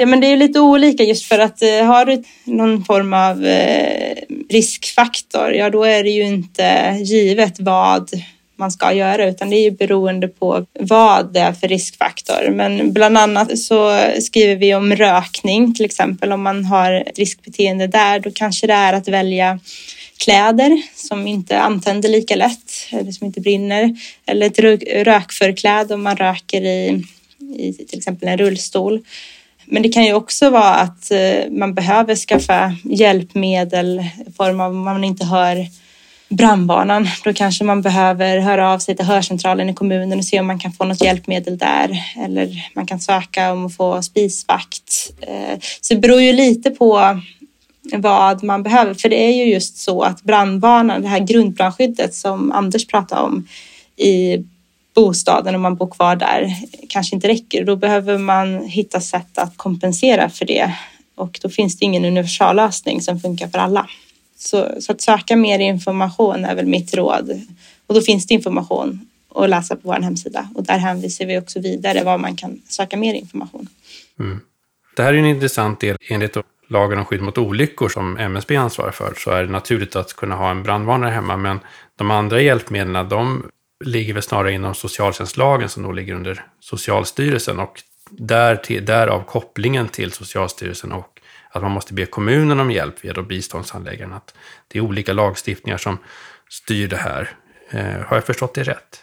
Ja, 0.00 0.06
men 0.06 0.20
det 0.20 0.26
är 0.26 0.36
lite 0.36 0.60
olika 0.60 1.02
just 1.02 1.24
för 1.24 1.38
att 1.38 1.62
eh, 1.62 1.84
har 1.84 2.04
du 2.04 2.22
någon 2.44 2.84
form 2.84 3.14
av 3.14 3.46
eh, 3.46 4.16
riskfaktor, 4.50 5.52
ja 5.52 5.70
då 5.70 5.84
är 5.84 6.02
det 6.02 6.10
ju 6.10 6.22
inte 6.22 6.98
givet 7.02 7.60
vad 7.60 8.10
man 8.58 8.70
ska 8.70 8.92
göra 8.92 9.28
utan 9.28 9.50
det 9.50 9.56
är 9.56 9.62
ju 9.62 9.70
beroende 9.70 10.28
på 10.28 10.66
vad 10.80 11.32
det 11.32 11.40
är 11.40 11.52
för 11.52 11.68
riskfaktor. 11.68 12.50
Men 12.50 12.92
bland 12.92 13.18
annat 13.18 13.58
så 13.58 14.10
skriver 14.20 14.56
vi 14.56 14.74
om 14.74 14.96
rökning 14.96 15.74
till 15.74 15.84
exempel. 15.84 16.32
Om 16.32 16.42
man 16.42 16.64
har 16.64 16.92
ett 16.92 17.18
riskbeteende 17.18 17.86
där 17.86 18.20
då 18.20 18.30
kanske 18.34 18.66
det 18.66 18.72
är 18.72 18.92
att 18.92 19.08
välja 19.08 19.58
kläder 20.18 20.82
som 20.94 21.26
inte 21.26 21.60
antänder 21.60 22.08
lika 22.08 22.36
lätt 22.36 22.72
eller 22.90 23.12
som 23.12 23.26
inte 23.26 23.40
brinner. 23.40 23.96
Eller 24.26 24.46
ett 24.46 24.86
rökförkläde 25.06 25.94
om 25.94 26.02
man 26.02 26.16
röker 26.16 26.62
i, 26.62 27.04
i 27.56 27.72
till 27.72 27.98
exempel 27.98 28.28
en 28.28 28.38
rullstol. 28.38 29.00
Men 29.70 29.82
det 29.82 29.88
kan 29.88 30.04
ju 30.04 30.14
också 30.14 30.50
vara 30.50 30.74
att 30.74 31.10
eh, 31.10 31.50
man 31.50 31.74
behöver 31.74 32.16
skaffa 32.16 32.74
hjälpmedel 32.84 34.04
i 34.26 34.32
form 34.32 34.60
av 34.60 34.70
om 34.70 34.84
man 34.84 35.04
inte 35.04 35.24
hör 35.24 35.66
brandbanan. 36.28 37.08
Då 37.24 37.32
kanske 37.32 37.64
man 37.64 37.82
behöver 37.82 38.38
höra 38.38 38.72
av 38.72 38.78
sig 38.78 38.96
till 38.96 39.04
hörcentralen 39.04 39.68
i 39.68 39.74
kommunen 39.74 40.18
och 40.18 40.24
se 40.24 40.40
om 40.40 40.46
man 40.46 40.58
kan 40.58 40.72
få 40.72 40.84
något 40.84 41.04
hjälpmedel 41.04 41.58
där. 41.58 42.02
Eller 42.24 42.70
man 42.74 42.86
kan 42.86 43.00
söka 43.00 43.52
om 43.52 43.66
att 43.66 43.76
få 43.76 44.02
spisvakt. 44.02 45.10
Eh, 45.20 45.58
så 45.80 45.94
det 45.94 46.00
beror 46.00 46.20
ju 46.20 46.32
lite 46.32 46.70
på 46.70 47.20
vad 47.92 48.44
man 48.44 48.62
behöver. 48.62 48.94
För 48.94 49.08
det 49.08 49.24
är 49.24 49.32
ju 49.32 49.52
just 49.52 49.78
så 49.78 50.02
att 50.02 50.22
brandbanan, 50.22 51.02
det 51.02 51.08
här 51.08 51.20
grundbrandskyddet 51.20 52.14
som 52.14 52.52
Anders 52.52 52.86
pratade 52.86 53.22
om 53.22 53.48
i 53.96 54.44
bostaden 54.98 55.54
om 55.54 55.62
man 55.62 55.76
bor 55.76 55.90
kvar 55.90 56.16
där 56.16 56.54
kanske 56.88 57.16
inte 57.16 57.28
räcker. 57.28 57.64
Då 57.64 57.76
behöver 57.76 58.18
man 58.18 58.64
hitta 58.64 59.00
sätt 59.00 59.38
att 59.38 59.56
kompensera 59.56 60.30
för 60.30 60.44
det 60.44 60.74
och 61.14 61.38
då 61.42 61.48
finns 61.48 61.78
det 61.78 61.84
ingen 61.84 62.04
universallösning 62.04 63.00
som 63.00 63.20
funkar 63.20 63.48
för 63.48 63.58
alla. 63.58 63.88
Så, 64.36 64.68
så, 64.80 64.92
att 64.92 65.00
söka 65.00 65.36
mer 65.36 65.58
information 65.58 66.44
är 66.44 66.54
väl 66.54 66.66
mitt 66.66 66.94
råd. 66.94 67.40
Och 67.86 67.94
då 67.94 68.00
finns 68.00 68.26
det 68.26 68.34
information 68.34 69.06
att 69.34 69.50
läsa 69.50 69.76
på 69.76 69.80
vår 69.84 70.00
hemsida 70.02 70.48
och 70.54 70.62
där 70.62 70.78
hänvisar 70.78 71.26
vi 71.26 71.38
också 71.38 71.60
vidare 71.60 72.04
var 72.04 72.18
man 72.18 72.36
kan 72.36 72.60
söka 72.68 72.96
mer 72.96 73.14
information. 73.14 73.68
Mm. 74.18 74.40
Det 74.96 75.02
här 75.02 75.14
är 75.14 75.18
en 75.18 75.26
intressant 75.26 75.80
del 75.80 75.96
enligt 76.10 76.36
lagen 76.68 76.98
om 76.98 77.04
skydd 77.04 77.22
mot 77.22 77.38
olyckor 77.38 77.88
som 77.88 78.16
MSB 78.16 78.56
ansvarar 78.56 78.90
för 78.90 79.14
så 79.16 79.30
är 79.30 79.44
det 79.44 79.52
naturligt 79.52 79.96
att 79.96 80.12
kunna 80.12 80.34
ha 80.34 80.50
en 80.50 80.62
brandvarnare 80.62 81.10
hemma 81.10 81.36
men 81.36 81.60
de 81.96 82.10
andra 82.10 82.40
hjälpmedlen 82.40 83.08
de 83.08 83.42
ligger 83.84 84.14
väl 84.14 84.22
snarare 84.22 84.52
inom 84.52 84.74
socialtjänstlagen 84.74 85.68
som 85.68 85.82
då 85.82 85.92
ligger 85.92 86.14
under 86.14 86.44
Socialstyrelsen 86.60 87.60
och 87.60 87.82
där 88.10 88.56
till, 88.56 88.84
därav 88.84 89.24
kopplingen 89.24 89.88
till 89.88 90.12
Socialstyrelsen 90.12 90.92
och 90.92 91.20
att 91.50 91.62
man 91.62 91.72
måste 91.72 91.94
be 91.94 92.06
kommunen 92.06 92.60
om 92.60 92.70
hjälp 92.70 93.04
via 93.04 93.22
biståndshandläggaren. 93.22 94.12
Att 94.12 94.34
det 94.68 94.78
är 94.78 94.82
olika 94.82 95.12
lagstiftningar 95.12 95.78
som 95.78 95.98
styr 96.50 96.88
det 96.88 96.96
här. 96.96 97.30
Eh, 97.70 98.06
har 98.06 98.16
jag 98.16 98.24
förstått 98.24 98.54
det 98.54 98.62
rätt? 98.62 99.02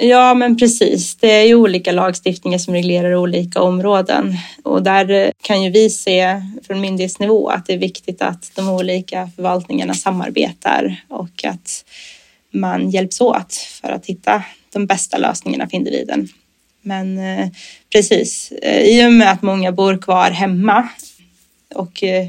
Ja, 0.00 0.34
men 0.34 0.56
precis. 0.56 1.16
Det 1.16 1.32
är 1.32 1.44
ju 1.44 1.54
olika 1.54 1.92
lagstiftningar 1.92 2.58
som 2.58 2.74
reglerar 2.74 3.14
olika 3.14 3.62
områden 3.62 4.34
och 4.64 4.82
där 4.82 5.10
eh, 5.10 5.30
kan 5.42 5.62
ju 5.62 5.70
vi 5.70 5.90
se 5.90 6.42
från 6.66 6.80
myndighetsnivå 6.80 7.48
att 7.48 7.66
det 7.66 7.72
är 7.72 7.78
viktigt 7.78 8.22
att 8.22 8.50
de 8.54 8.68
olika 8.68 9.30
förvaltningarna 9.36 9.94
samarbetar 9.94 10.96
och 11.08 11.44
att 11.44 11.84
man 12.50 12.90
hjälps 12.90 13.20
åt 13.20 13.54
för 13.54 13.88
att 13.88 14.06
hitta 14.06 14.42
de 14.72 14.86
bästa 14.86 15.18
lösningarna 15.18 15.68
för 15.68 15.76
individen. 15.76 16.28
Men 16.82 17.18
eh, 17.18 17.48
precis, 17.92 18.52
eh, 18.52 18.82
i 18.82 19.06
och 19.06 19.12
med 19.12 19.30
att 19.30 19.42
många 19.42 19.72
bor 19.72 19.98
kvar 19.98 20.30
hemma 20.30 20.88
och 21.74 22.02
eh, 22.04 22.26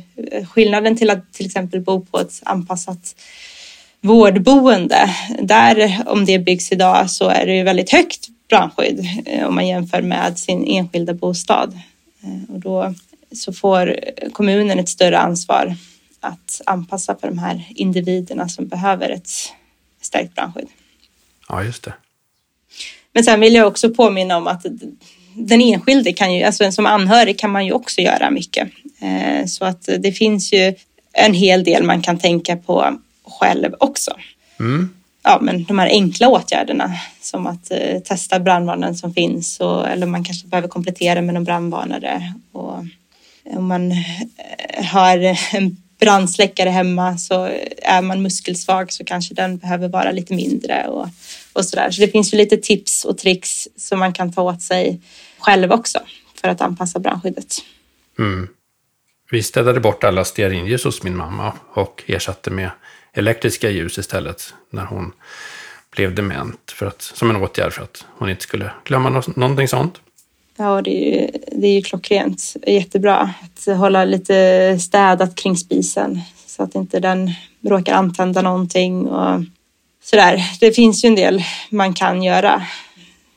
skillnaden 0.50 0.98
till 0.98 1.10
att 1.10 1.34
till 1.34 1.46
exempel 1.46 1.82
bo 1.82 2.06
på 2.06 2.20
ett 2.20 2.42
anpassat 2.44 3.16
vårdboende, 4.02 5.16
där 5.42 6.04
om 6.08 6.26
det 6.26 6.40
byggs 6.40 6.72
idag 6.72 7.10
så 7.12 7.30
är 7.30 7.46
det 7.46 7.56
ju 7.56 7.64
väldigt 7.64 7.92
högt 7.92 8.28
brandskydd 8.50 9.08
om 9.48 9.56
man 9.56 9.68
jämför 9.68 10.02
med 10.02 10.40
sin 10.40 10.66
enskilda 10.68 11.14
bostad. 11.14 11.80
Och 12.50 12.60
då 12.60 12.94
så 13.32 13.54
får 13.54 14.00
kommunen 14.32 14.80
ett 14.80 14.90
större 14.90 15.20
ansvar 15.20 15.76
att 16.20 16.62
anpassa 16.66 17.16
för 17.16 17.28
de 17.28 17.38
här 17.38 17.66
individerna 17.70 18.50
som 18.50 18.68
behöver 18.68 19.10
ett 19.10 19.30
stärkt 20.10 20.36
brandskydd. 20.36 20.68
Ja, 21.50 21.64
just 21.64 21.84
det. 21.84 21.94
Men 23.14 23.24
sen 23.24 23.40
vill 23.40 23.54
jag 23.54 23.68
också 23.68 23.90
påminna 23.90 24.38
om 24.38 24.48
att 24.48 24.66
den 25.36 25.62
enskilde 25.62 26.14
kan 26.14 26.34
ju, 26.34 26.44
alltså 26.44 26.72
som 26.72 26.86
anhörig 26.86 27.40
kan 27.40 27.52
man 27.52 27.66
ju 27.66 27.72
också 27.72 28.02
göra 28.02 28.32
mycket. 28.32 28.70
Eh, 29.02 29.46
så 29.46 29.66
att 29.66 29.90
det 30.00 30.12
finns 30.12 30.54
ju 30.54 30.74
en 31.14 31.34
hel 31.34 31.64
del 31.64 31.84
man 31.84 32.02
kan 32.02 32.20
tänka 32.20 32.58
på 32.58 32.98
själv 33.24 33.76
också. 33.80 34.12
Mm. 34.60 34.90
Ja, 35.24 35.40
men 35.42 35.64
de 35.64 35.80
här 35.80 35.88
enkla 35.88 36.28
åtgärderna 36.30 36.92
som 37.22 37.48
att 37.48 37.72
eh, 37.72 38.00
testa 38.00 38.40
brandvarnaren 38.40 38.96
som 38.96 39.14
finns 39.14 39.60
och, 39.60 39.88
eller 39.88 40.06
man 40.06 40.24
kanske 40.24 40.48
behöver 40.48 40.68
komplettera 40.68 41.22
med 41.22 41.34
någon 41.34 41.44
brandvarnare. 41.44 42.34
Och 42.52 42.86
om 43.44 43.68
man 43.68 43.92
eh, 43.92 44.86
har 44.86 45.18
en 45.56 45.78
brandsläckare 46.00 46.70
hemma 46.70 47.18
så 47.18 47.44
är 47.78 48.02
man 48.02 48.22
muskelsvag 48.22 48.92
så 48.92 49.06
kanske 49.06 49.34
den 49.34 49.58
behöver 49.58 49.88
vara 49.88 50.12
lite 50.12 50.34
mindre 50.34 50.88
och, 50.88 51.08
och 51.54 51.66
så 51.66 51.76
där. 51.76 51.92
Så 51.92 52.02
det 52.02 52.08
finns 52.08 52.34
ju 52.34 52.38
lite 52.38 52.58
tips 52.58 53.06
och 53.06 53.18
tricks 53.18 53.68
som 53.76 54.00
man 54.00 54.14
kan 54.14 54.32
ta 54.32 54.42
åt 54.42 54.62
sig 54.62 55.02
själv 55.40 55.72
också 55.72 56.00
för 56.42 56.48
att 56.48 56.62
anpassa 56.62 57.00
brandskyddet. 57.00 57.56
Mm. 58.20 58.48
Vi 59.32 59.44
städade 59.44 59.80
bort 59.80 60.04
alla 60.04 60.26
stearinljus 60.26 60.84
hos 60.84 61.04
min 61.04 61.18
mamma 61.18 61.54
och 61.74 62.04
ersatte 62.08 62.50
med 62.50 62.70
elektriska 63.14 63.70
ljus 63.70 63.98
istället 63.98 64.54
när 64.70 64.86
hon 64.86 65.12
blev 65.92 66.16
dement 66.16 66.72
för 66.72 66.86
att, 66.86 67.02
som 67.02 67.30
en 67.30 67.36
åtgärd 67.36 67.74
för 67.74 67.84
att 67.84 68.06
hon 68.18 68.30
inte 68.30 68.44
skulle 68.44 68.72
glömma 68.86 69.24
någonting 69.36 69.68
sånt. 69.68 70.02
Ja, 70.62 70.82
det 70.82 70.92
är 70.92 71.22
ju, 71.22 71.28
det 71.52 71.68
är 71.68 71.72
ju 71.72 71.82
klockrent. 71.82 72.56
Jättebra 72.68 73.34
att 73.42 73.78
hålla 73.78 74.06
lite 74.06 74.80
städat 74.80 75.36
kring 75.36 75.58
spisen 75.58 76.22
så 76.46 76.64
att 76.64 76.76
inte 76.76 77.00
den 77.00 77.32
råkar 77.62 77.94
antända 77.94 78.42
någonting 78.42 79.08
och 79.08 79.44
sådär. 80.04 80.44
Det 80.60 80.72
finns 80.72 81.06
ju 81.06 81.08
en 81.08 81.16
del 81.16 81.44
man 81.70 81.94
kan 81.94 82.24
göra. 82.24 82.64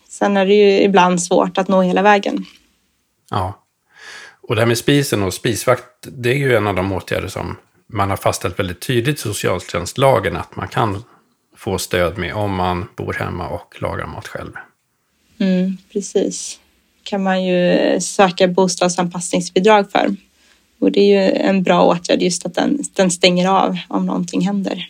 Sen 0.09 0.37
är 0.37 0.47
det 0.47 0.55
ju 0.55 0.83
ibland 0.83 1.23
svårt 1.23 1.59
att 1.59 1.69
nå 1.69 1.83
hela 1.83 2.03
vägen. 2.03 2.45
Ja. 3.31 3.65
Och 4.41 4.55
det 4.55 4.61
här 4.61 4.67
med 4.67 4.79
spisen 4.79 5.23
och 5.23 5.35
spisvakt, 5.35 5.85
det 6.01 6.31
är 6.31 6.39
ju 6.39 6.57
en 6.57 6.67
av 6.67 6.75
de 6.75 6.93
åtgärder 6.93 7.29
som 7.29 7.57
man 7.87 8.11
har 8.11 8.17
fastställt 8.17 8.59
väldigt 8.59 8.81
tydligt 8.81 9.19
i 9.19 9.23
socialtjänstlagen 9.23 10.37
att 10.37 10.57
man 10.57 10.69
kan 10.69 11.05
få 11.57 11.79
stöd 11.79 12.19
med 12.19 12.35
om 12.35 12.55
man 12.55 12.89
bor 12.97 13.13
hemma 13.13 13.49
och 13.49 13.83
lagar 13.83 14.07
mat 14.07 14.29
själv. 14.29 14.53
Mm, 15.39 15.77
precis 15.93 16.59
kan 17.05 17.23
man 17.23 17.45
ju 17.45 18.01
söka 18.01 18.49
bostadsanpassningsbidrag 18.49 19.91
för. 19.91 20.17
Och 20.79 20.93
det 20.93 21.01
är 21.01 21.23
ju 21.23 21.37
en 21.37 21.63
bra 21.63 21.83
åtgärd 21.83 22.23
just 22.23 22.47
att 22.47 22.55
den, 22.55 22.79
den 22.93 23.11
stänger 23.11 23.49
av 23.49 23.79
om 23.89 24.07
någonting 24.07 24.41
händer. 24.41 24.89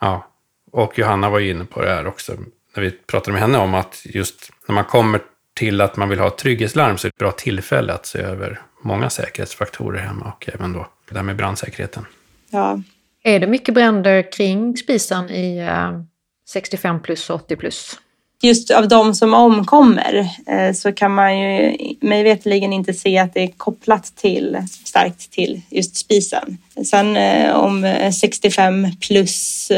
Ja, 0.00 0.26
och 0.72 0.98
Johanna 0.98 1.30
var 1.30 1.38
ju 1.38 1.50
inne 1.50 1.64
på 1.64 1.82
det 1.82 1.88
här 1.88 2.06
också. 2.06 2.32
när 2.76 2.82
vi 2.82 2.90
pratade 2.90 3.32
med 3.32 3.42
henne 3.42 3.58
om 3.58 3.74
att 3.74 4.02
just 4.04 4.52
när 4.68 4.74
man 4.74 4.84
kommer 4.84 5.20
till 5.54 5.80
att 5.80 5.96
man 5.96 6.08
vill 6.08 6.18
ha 6.18 6.26
ett 6.26 6.38
trygghetslarm 6.38 6.98
så 6.98 7.06
är 7.06 7.08
det 7.10 7.14
ett 7.14 7.18
bra 7.18 7.32
tillfälle 7.32 7.92
att 7.92 8.06
se 8.06 8.18
över 8.18 8.60
många 8.82 9.10
säkerhetsfaktorer 9.10 10.00
hemma 10.00 10.32
och 10.36 10.48
även 10.54 10.72
då 10.72 10.86
det 11.08 11.14
där 11.14 11.22
med 11.22 11.36
brandsäkerheten. 11.36 12.06
Ja. 12.50 12.82
Är 13.22 13.40
det 13.40 13.46
mycket 13.46 13.74
bränder 13.74 14.32
kring 14.32 14.76
spisen 14.76 15.30
i 15.30 15.58
eh, 15.58 16.00
65 16.48 17.02
plus 17.02 17.30
och 17.30 17.36
80 17.36 17.56
plus? 17.56 18.00
Just 18.42 18.70
av 18.70 18.88
de 18.88 19.14
som 19.14 19.34
omkommer 19.34 20.28
eh, 20.46 20.72
så 20.74 20.92
kan 20.92 21.14
man 21.14 21.38
ju 21.38 21.76
mig 22.00 22.22
veterligen 22.22 22.72
inte 22.72 22.94
se 22.94 23.18
att 23.18 23.34
det 23.34 23.42
är 23.42 23.48
kopplat 23.48 24.16
till 24.16 24.56
starkt 24.84 25.30
till 25.30 25.60
just 25.70 25.96
spisen. 25.96 26.58
Sen 26.84 27.16
eh, 27.16 27.56
om 27.56 27.84
eh, 27.84 28.12
65 28.12 28.88
plus 29.00 29.72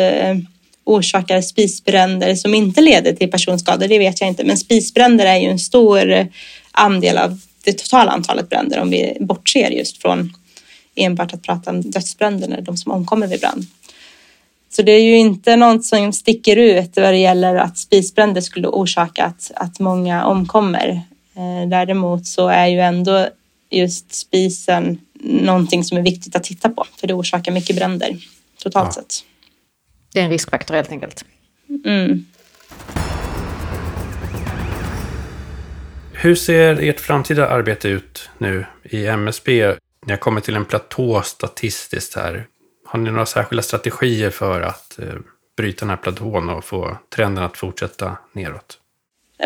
orsakar 0.84 1.40
spisbränder 1.40 2.34
som 2.34 2.54
inte 2.54 2.80
leder 2.80 3.12
till 3.12 3.30
personskador, 3.30 3.88
det 3.88 3.98
vet 3.98 4.20
jag 4.20 4.28
inte. 4.28 4.44
Men 4.44 4.56
spisbränder 4.56 5.26
är 5.26 5.36
ju 5.36 5.48
en 5.48 5.58
stor 5.58 6.28
andel 6.72 7.18
av 7.18 7.40
det 7.64 7.72
totala 7.72 8.10
antalet 8.10 8.48
bränder 8.48 8.80
om 8.80 8.90
vi 8.90 9.16
bortser 9.20 9.70
just 9.70 10.02
från 10.02 10.32
enbart 10.94 11.34
att 11.34 11.42
prata 11.42 11.70
om 11.70 11.90
dödsbränder, 11.90 12.60
de 12.60 12.76
som 12.76 12.92
omkommer 12.92 13.26
vid 13.26 13.40
brand. 13.40 13.66
Så 14.72 14.82
det 14.82 14.92
är 14.92 15.02
ju 15.02 15.16
inte 15.16 15.56
något 15.56 15.84
som 15.84 16.12
sticker 16.12 16.56
ut 16.56 16.96
vad 16.96 17.12
det 17.12 17.18
gäller 17.18 17.56
att 17.56 17.78
spisbränder 17.78 18.40
skulle 18.40 18.68
orsaka 18.68 19.24
att, 19.24 19.50
att 19.56 19.80
många 19.80 20.24
omkommer. 20.24 20.88
Eh, 21.36 21.68
däremot 21.68 22.26
så 22.26 22.48
är 22.48 22.66
ju 22.66 22.80
ändå 22.80 23.28
just 23.70 24.14
spisen 24.14 25.00
någonting 25.20 25.84
som 25.84 25.98
är 25.98 26.02
viktigt 26.02 26.36
att 26.36 26.44
titta 26.44 26.68
på, 26.68 26.84
för 26.96 27.06
det 27.06 27.14
orsakar 27.14 27.52
mycket 27.52 27.76
bränder 27.76 28.16
totalt 28.62 28.92
ja. 28.96 29.02
sett. 29.02 29.14
Det 30.12 30.20
är 30.20 30.24
en 30.24 30.30
riskfaktor 30.30 30.74
helt 30.74 30.90
enkelt. 30.90 31.24
Mm. 31.84 32.26
Hur 36.12 36.34
ser 36.34 36.82
ert 36.82 37.00
framtida 37.00 37.48
arbete 37.48 37.88
ut 37.88 38.30
nu 38.38 38.66
i 38.82 39.06
MSB? 39.06 39.74
Ni 40.06 40.12
har 40.12 40.18
kommit 40.18 40.44
till 40.44 40.56
en 40.56 40.64
platå 40.64 41.22
statistiskt 41.22 42.16
här. 42.16 42.46
Har 42.92 42.98
ni 42.98 43.10
några 43.10 43.26
särskilda 43.26 43.62
strategier 43.62 44.30
för 44.30 44.60
att 44.60 44.98
eh, 44.98 45.14
bryta 45.56 45.80
den 45.80 45.90
här 45.90 45.96
platån 45.96 46.48
och 46.48 46.64
få 46.64 46.96
trenden 47.14 47.44
att 47.44 47.56
fortsätta 47.56 48.16
neråt? 48.32 48.78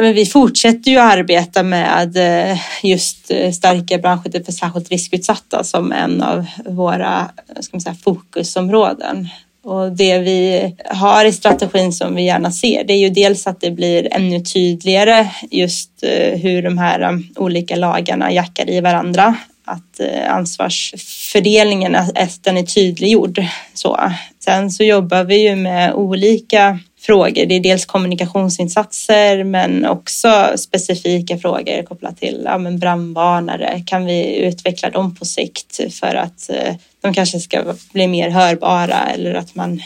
Men 0.00 0.14
vi 0.14 0.26
fortsätter 0.26 0.90
ju 0.90 0.98
arbeta 0.98 1.62
med 1.62 2.16
eh, 2.16 2.58
just 2.82 3.30
eh, 3.30 3.50
starka 3.52 3.98
branscher 3.98 4.30
typ 4.30 4.44
för 4.44 4.52
särskilt 4.52 4.90
riskutsatta 4.90 5.64
som 5.64 5.92
en 5.92 6.22
av 6.22 6.46
våra 6.66 7.30
ska 7.60 7.76
man 7.76 7.80
säga, 7.80 7.96
fokusområden. 8.04 9.28
Och 9.62 9.92
det 9.92 10.18
vi 10.18 10.74
har 10.90 11.24
i 11.24 11.32
strategin 11.32 11.92
som 11.92 12.14
vi 12.14 12.22
gärna 12.22 12.52
ser, 12.52 12.84
det 12.84 12.92
är 12.92 12.98
ju 12.98 13.10
dels 13.10 13.46
att 13.46 13.60
det 13.60 13.70
blir 13.70 14.08
ännu 14.10 14.40
tydligare 14.40 15.30
just 15.50 15.90
eh, 16.02 16.38
hur 16.38 16.62
de 16.62 16.78
här 16.78 17.22
olika 17.36 17.76
lagarna 17.76 18.32
jackar 18.32 18.70
i 18.70 18.80
varandra 18.80 19.36
att 19.66 20.00
eh, 20.00 20.34
ansvarsfördelningen 20.34 21.94
är, 21.94 22.44
den 22.44 22.56
är 22.56 22.62
tydliggjord. 22.62 23.44
Så. 23.74 24.12
Sen 24.38 24.70
så 24.70 24.84
jobbar 24.84 25.24
vi 25.24 25.48
ju 25.48 25.56
med 25.56 25.94
olika 25.94 26.78
frågor. 27.00 27.46
Det 27.46 27.54
är 27.54 27.60
dels 27.60 27.86
kommunikationsinsatser 27.86 29.44
men 29.44 29.86
också 29.86 30.52
specifika 30.56 31.38
frågor 31.38 31.82
kopplat 31.82 32.20
till 32.20 32.42
ja, 32.44 32.58
men 32.58 32.78
brandvarnare. 32.78 33.82
Kan 33.86 34.06
vi 34.06 34.36
utveckla 34.36 34.90
dem 34.90 35.16
på 35.16 35.24
sikt 35.24 35.80
för 35.94 36.14
att 36.14 36.50
eh, 36.50 36.74
de 37.00 37.14
kanske 37.14 37.40
ska 37.40 37.74
bli 37.92 38.08
mer 38.08 38.30
hörbara 38.30 39.06
eller 39.14 39.34
att 39.34 39.54
man 39.54 39.82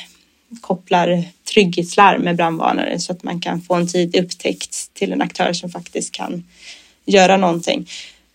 kopplar 0.61 1.25
trygghetslarm 1.55 2.23
med 2.23 2.37
brandvarnare 2.37 2.99
så 2.99 3.13
att 3.13 3.23
man 3.23 3.41
kan 3.41 3.61
få 3.61 3.75
en 3.75 3.89
tidig 3.89 4.25
upptäckt 4.25 4.95
till 4.95 5.13
en 5.13 5.23
aktör 5.23 5.53
som 5.53 5.71
faktiskt 5.71 6.13
kan 6.13 6.45
göra 7.05 7.37
någonting. 7.37 7.89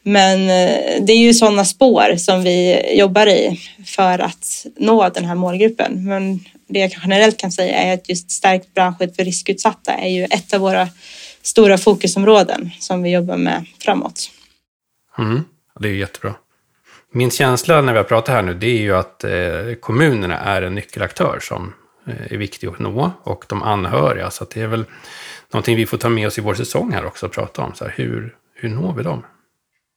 Men 0.08 0.42
eh, 0.42 1.04
det 1.06 1.14
är 1.14 1.18
ju 1.18 1.34
sådana 1.34 1.66
spår 1.66 2.16
som 2.18 2.44
vi 2.44 2.82
jobbar 2.98 3.28
i 3.28 3.60
för 3.86 4.20
att 4.20 4.66
nå 4.78 5.10
den 5.10 5.26
här 5.26 5.36
målgruppen. 5.36 6.06
Men 6.06 6.40
det 6.68 6.80
jag 6.80 6.92
generellt 7.04 7.38
kan 7.38 7.52
säga 7.52 7.78
är 7.78 7.94
att 7.94 8.10
just 8.10 8.32
stärkt 8.32 8.74
branschskydd 8.74 9.16
för 9.16 9.24
riskutsatta 9.24 9.94
är 9.94 10.10
ju 10.10 10.24
ett 10.24 10.54
av 10.54 10.62
våra 10.62 10.88
stora 11.42 11.78
fokusområden 11.78 12.72
som 12.80 13.04
vi 13.04 13.12
jobbar 13.12 13.38
med 13.38 13.66
framåt. 13.80 14.32
Mm, 15.18 15.44
det 15.80 15.88
är 15.88 15.94
jättebra. 15.94 16.36
Min 17.12 17.32
känsla 17.32 17.82
när 17.82 17.94
vi 17.94 17.98
har 17.98 18.04
pratat 18.04 18.36
här 18.36 18.42
nu, 18.42 18.54
det 18.54 18.68
är 18.68 18.82
ju 18.82 18.96
att 18.96 19.24
eh, 19.24 19.74
kommunerna 19.80 20.40
är 20.40 20.62
en 20.62 20.76
nyckelaktör 20.76 21.40
som 21.42 21.74
eh, 22.08 22.34
är 22.34 22.38
viktig 22.38 22.68
att 22.68 22.80
nå 22.80 23.12
och 23.24 23.46
de 23.50 23.64
anhöriga. 23.64 24.32
Så 24.32 24.46
det 24.54 24.62
är 24.62 24.68
väl 24.68 24.86
någonting 25.52 25.76
vi 25.76 25.86
får 25.86 25.98
ta 25.98 26.10
med 26.10 26.28
oss 26.28 26.38
i 26.38 26.42
vår 26.42 26.54
säsong 26.54 26.92
här 26.94 27.06
också 27.06 27.26
och 27.26 27.32
prata 27.32 27.62
om. 27.62 27.76
Så 27.76 27.86
här, 27.86 27.94
hur, 27.98 28.36
hur 28.54 28.70
når 28.70 28.94
vi 28.94 29.04
dem? 29.04 29.24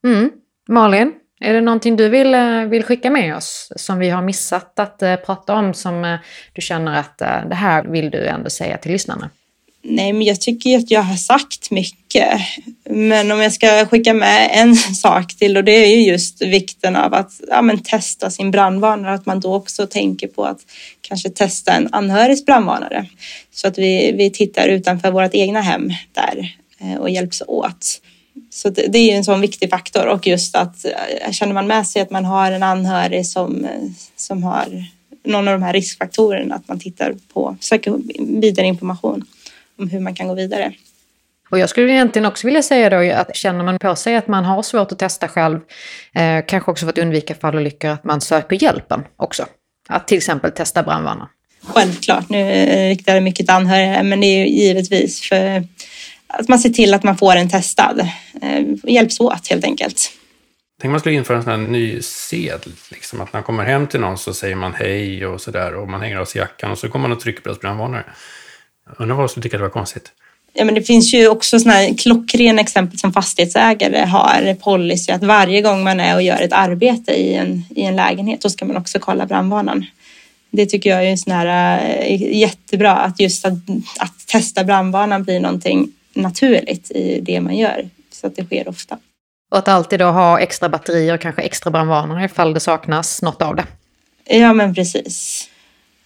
Mm. 0.04 0.30
Malin, 0.68 1.12
är 1.40 1.52
det 1.52 1.60
någonting 1.60 1.96
du 1.96 2.08
vill, 2.08 2.34
eh, 2.34 2.62
vill 2.62 2.82
skicka 2.82 3.10
med 3.10 3.36
oss 3.36 3.72
som 3.76 3.98
vi 3.98 4.10
har 4.10 4.22
missat 4.22 4.78
att 4.78 5.02
uh, 5.02 5.16
prata 5.16 5.54
om 5.54 5.74
som 5.74 6.04
uh, 6.04 6.18
du 6.52 6.62
känner 6.62 6.98
att 6.98 7.22
uh, 7.22 7.48
det 7.48 7.54
här 7.54 7.84
vill 7.84 8.10
du 8.10 8.26
ändå 8.26 8.50
säga 8.50 8.78
till 8.78 8.92
lyssnarna? 8.92 9.30
Nej, 9.82 10.12
men 10.12 10.22
jag 10.22 10.40
tycker 10.40 10.78
att 10.78 10.90
jag 10.90 11.02
har 11.02 11.16
sagt 11.16 11.70
mycket. 11.70 12.40
Men 12.84 13.32
om 13.32 13.40
jag 13.40 13.52
ska 13.52 13.86
skicka 13.86 14.14
med 14.14 14.50
en 14.52 14.76
sak 14.76 15.36
till 15.36 15.56
och 15.56 15.64
det 15.64 15.72
är 15.72 15.96
ju 15.96 16.10
just 16.10 16.42
vikten 16.42 16.96
av 16.96 17.14
att 17.14 17.32
ja, 17.48 17.62
men 17.62 17.82
testa 17.82 18.30
sin 18.30 18.50
brandvarnare. 18.50 19.14
Att 19.14 19.26
man 19.26 19.40
då 19.40 19.54
också 19.54 19.86
tänker 19.86 20.26
på 20.26 20.44
att 20.44 20.60
kanske 21.00 21.30
testa 21.30 21.72
en 21.72 21.88
anhörigs 21.92 22.44
brandvarnare. 22.44 23.06
Så 23.54 23.68
att 23.68 23.78
vi, 23.78 24.12
vi 24.12 24.30
tittar 24.30 24.68
utanför 24.68 25.10
vårt 25.10 25.34
egna 25.34 25.60
hem 25.60 25.90
där 26.12 26.56
och 26.98 27.10
hjälps 27.10 27.42
åt. 27.46 28.00
Så 28.50 28.68
det, 28.68 28.86
det 28.88 28.98
är 28.98 29.16
en 29.16 29.24
sån 29.24 29.40
viktig 29.40 29.70
faktor 29.70 30.06
och 30.06 30.26
just 30.26 30.56
att 30.56 30.84
eh, 30.84 31.30
känner 31.30 31.54
man 31.54 31.66
med 31.66 31.86
sig 31.86 32.02
att 32.02 32.10
man 32.10 32.24
har 32.24 32.52
en 32.52 32.62
anhörig 32.62 33.26
som, 33.26 33.64
eh, 33.64 33.70
som 34.16 34.42
har 34.42 34.84
någon 35.24 35.48
av 35.48 35.54
de 35.54 35.62
här 35.62 35.72
riskfaktorerna, 35.72 36.54
att 36.54 36.68
man 36.68 36.80
tittar 36.80 37.14
på, 37.32 37.56
söker 37.60 37.94
vidare 38.40 38.66
information 38.66 39.24
om 39.78 39.88
hur 39.88 40.00
man 40.00 40.14
kan 40.14 40.28
gå 40.28 40.34
vidare. 40.34 40.72
Och 41.50 41.58
jag 41.58 41.68
skulle 41.68 41.92
egentligen 41.92 42.26
också 42.26 42.46
vilja 42.46 42.62
säga 42.62 42.90
då 42.90 43.12
att 43.12 43.36
känner 43.36 43.64
man 43.64 43.78
på 43.78 43.96
sig 43.96 44.16
att 44.16 44.28
man 44.28 44.44
har 44.44 44.62
svårt 44.62 44.92
att 44.92 44.98
testa 44.98 45.28
själv, 45.28 45.60
eh, 46.14 46.44
kanske 46.46 46.70
också 46.70 46.86
för 46.86 46.92
att 46.92 46.98
undvika 46.98 47.34
fallolyckor, 47.34 47.90
att 47.90 48.04
man 48.04 48.20
söker 48.20 48.62
hjälpen 48.62 49.04
också. 49.16 49.46
Att 49.88 50.08
till 50.08 50.16
exempel 50.18 50.50
testa 50.50 50.82
brandvarnaren. 50.82 51.28
Självklart, 51.62 52.28
nu 52.28 52.44
riktar 52.88 53.14
det 53.14 53.20
mycket 53.20 53.46
till 53.46 53.54
anhöriga, 53.54 54.02
men 54.02 54.20
det 54.20 54.26
är 54.26 54.38
ju 54.38 54.48
givetvis 54.48 55.28
för 55.28 55.64
att 56.28 56.48
man 56.48 56.58
ser 56.58 56.70
till 56.70 56.94
att 56.94 57.02
man 57.02 57.18
får 57.18 57.36
en 57.36 57.50
testad. 57.50 58.08
Eh, 58.42 58.62
hjälps 58.84 59.20
åt 59.20 59.48
helt 59.48 59.64
enkelt. 59.64 60.12
Tänk 60.80 60.90
man 60.90 61.00
skulle 61.00 61.14
införa 61.14 61.36
en 61.36 61.42
sån 61.42 61.50
här 61.50 61.68
ny 61.68 62.02
sed, 62.02 62.60
liksom, 62.90 63.20
att 63.20 63.32
när 63.32 63.38
man 63.38 63.44
kommer 63.44 63.64
hem 63.64 63.86
till 63.86 64.00
någon 64.00 64.18
så 64.18 64.34
säger 64.34 64.56
man 64.56 64.74
hej 64.74 65.26
och 65.26 65.40
sådär 65.40 65.74
och 65.74 65.88
man 65.88 66.00
hänger 66.00 66.16
av 66.16 66.24
sig 66.24 66.40
jackan 66.40 66.70
och 66.70 66.78
så 66.78 66.88
kommer 66.88 67.08
man 67.08 67.16
och 67.16 67.22
trycker 67.22 67.42
på 67.42 67.48
deras 67.48 67.60
brandvarnare. 67.60 68.04
Undrar 68.98 69.16
vad 69.16 69.30
skulle 69.30 69.42
tycka 69.42 69.56
det 69.56 69.62
var 69.62 69.70
konstigt. 69.70 70.12
Ja, 70.52 70.64
men 70.64 70.74
det 70.74 70.82
finns 70.82 71.14
ju 71.14 71.28
också 71.28 71.60
såna 71.60 71.74
här 71.74 71.94
klockrena 71.98 72.60
exempel 72.60 72.98
som 72.98 73.12
fastighetsägare 73.12 74.04
har 74.04 74.54
policy 74.54 75.12
att 75.12 75.22
varje 75.22 75.62
gång 75.62 75.84
man 75.84 76.00
är 76.00 76.14
och 76.14 76.22
gör 76.22 76.40
ett 76.40 76.52
arbete 76.52 77.12
i 77.12 77.34
en, 77.34 77.64
i 77.70 77.82
en 77.82 77.96
lägenhet 77.96 78.42
så 78.42 78.50
ska 78.50 78.64
man 78.64 78.76
också 78.76 78.98
kolla 78.98 79.26
brandvarnaren. 79.26 79.86
Det 80.50 80.66
tycker 80.66 80.90
jag 80.90 81.06
är 81.06 81.16
sån 81.16 81.32
här, 81.32 81.78
äh, 82.00 82.36
jättebra 82.38 82.96
att 82.96 83.20
just 83.20 83.44
att, 83.44 83.52
att 83.98 84.26
testa 84.26 84.64
brandvarnaren 84.64 85.24
blir 85.24 85.40
någonting 85.40 85.92
naturligt 86.18 86.90
i 86.90 87.20
det 87.20 87.40
man 87.40 87.56
gör. 87.56 87.88
Så 88.10 88.26
att 88.26 88.36
det 88.36 88.44
sker 88.44 88.68
ofta. 88.68 88.98
Och 89.50 89.58
att 89.58 89.68
alltid 89.68 89.98
då 89.98 90.10
ha 90.10 90.40
extra 90.40 90.68
batterier 90.68 91.14
och 91.14 91.20
kanske 91.20 91.42
extra 91.42 91.70
brandvarnare 91.70 92.24
ifall 92.24 92.54
det 92.54 92.60
saknas 92.60 93.22
något 93.22 93.42
av 93.42 93.56
det. 93.56 93.66
Ja, 94.24 94.52
men 94.52 94.74
precis. 94.74 95.48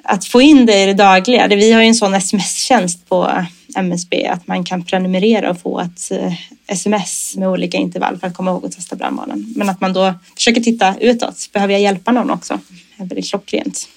Att 0.05 0.25
få 0.25 0.40
in 0.40 0.66
det 0.66 0.83
i 0.83 0.87
det 0.87 0.94
dagliga. 0.94 1.46
Vi 1.46 1.72
har 1.72 1.83
ju 1.83 1.88
en 1.88 1.94
sån 1.94 2.14
sms-tjänst 2.14 3.09
på 3.09 3.46
MSB 3.77 4.27
att 4.27 4.46
man 4.46 4.64
kan 4.64 4.85
prenumerera 4.85 5.51
och 5.51 5.61
få 5.61 5.81
ett 5.81 6.11
eh, 6.11 6.33
sms 6.66 7.37
med 7.37 7.48
olika 7.48 7.79
intervall 7.79 8.18
för 8.18 8.27
att 8.27 8.35
komma 8.35 8.51
ihåg 8.51 8.64
att 8.64 8.72
testa 8.72 8.96
brandvarnaren. 8.96 9.55
Men 9.57 9.68
att 9.68 9.81
man 9.81 9.92
då 9.92 10.14
försöker 10.35 10.61
titta 10.61 10.96
utåt. 11.01 11.51
Behöver 11.53 11.72
jag 11.72 11.81
hjälpa 11.83 12.12
någon 12.12 12.31
också? 12.31 12.61
Det 12.96 13.03
är 13.03 13.07
väldigt 13.09 13.31
klockrent. 13.31 13.88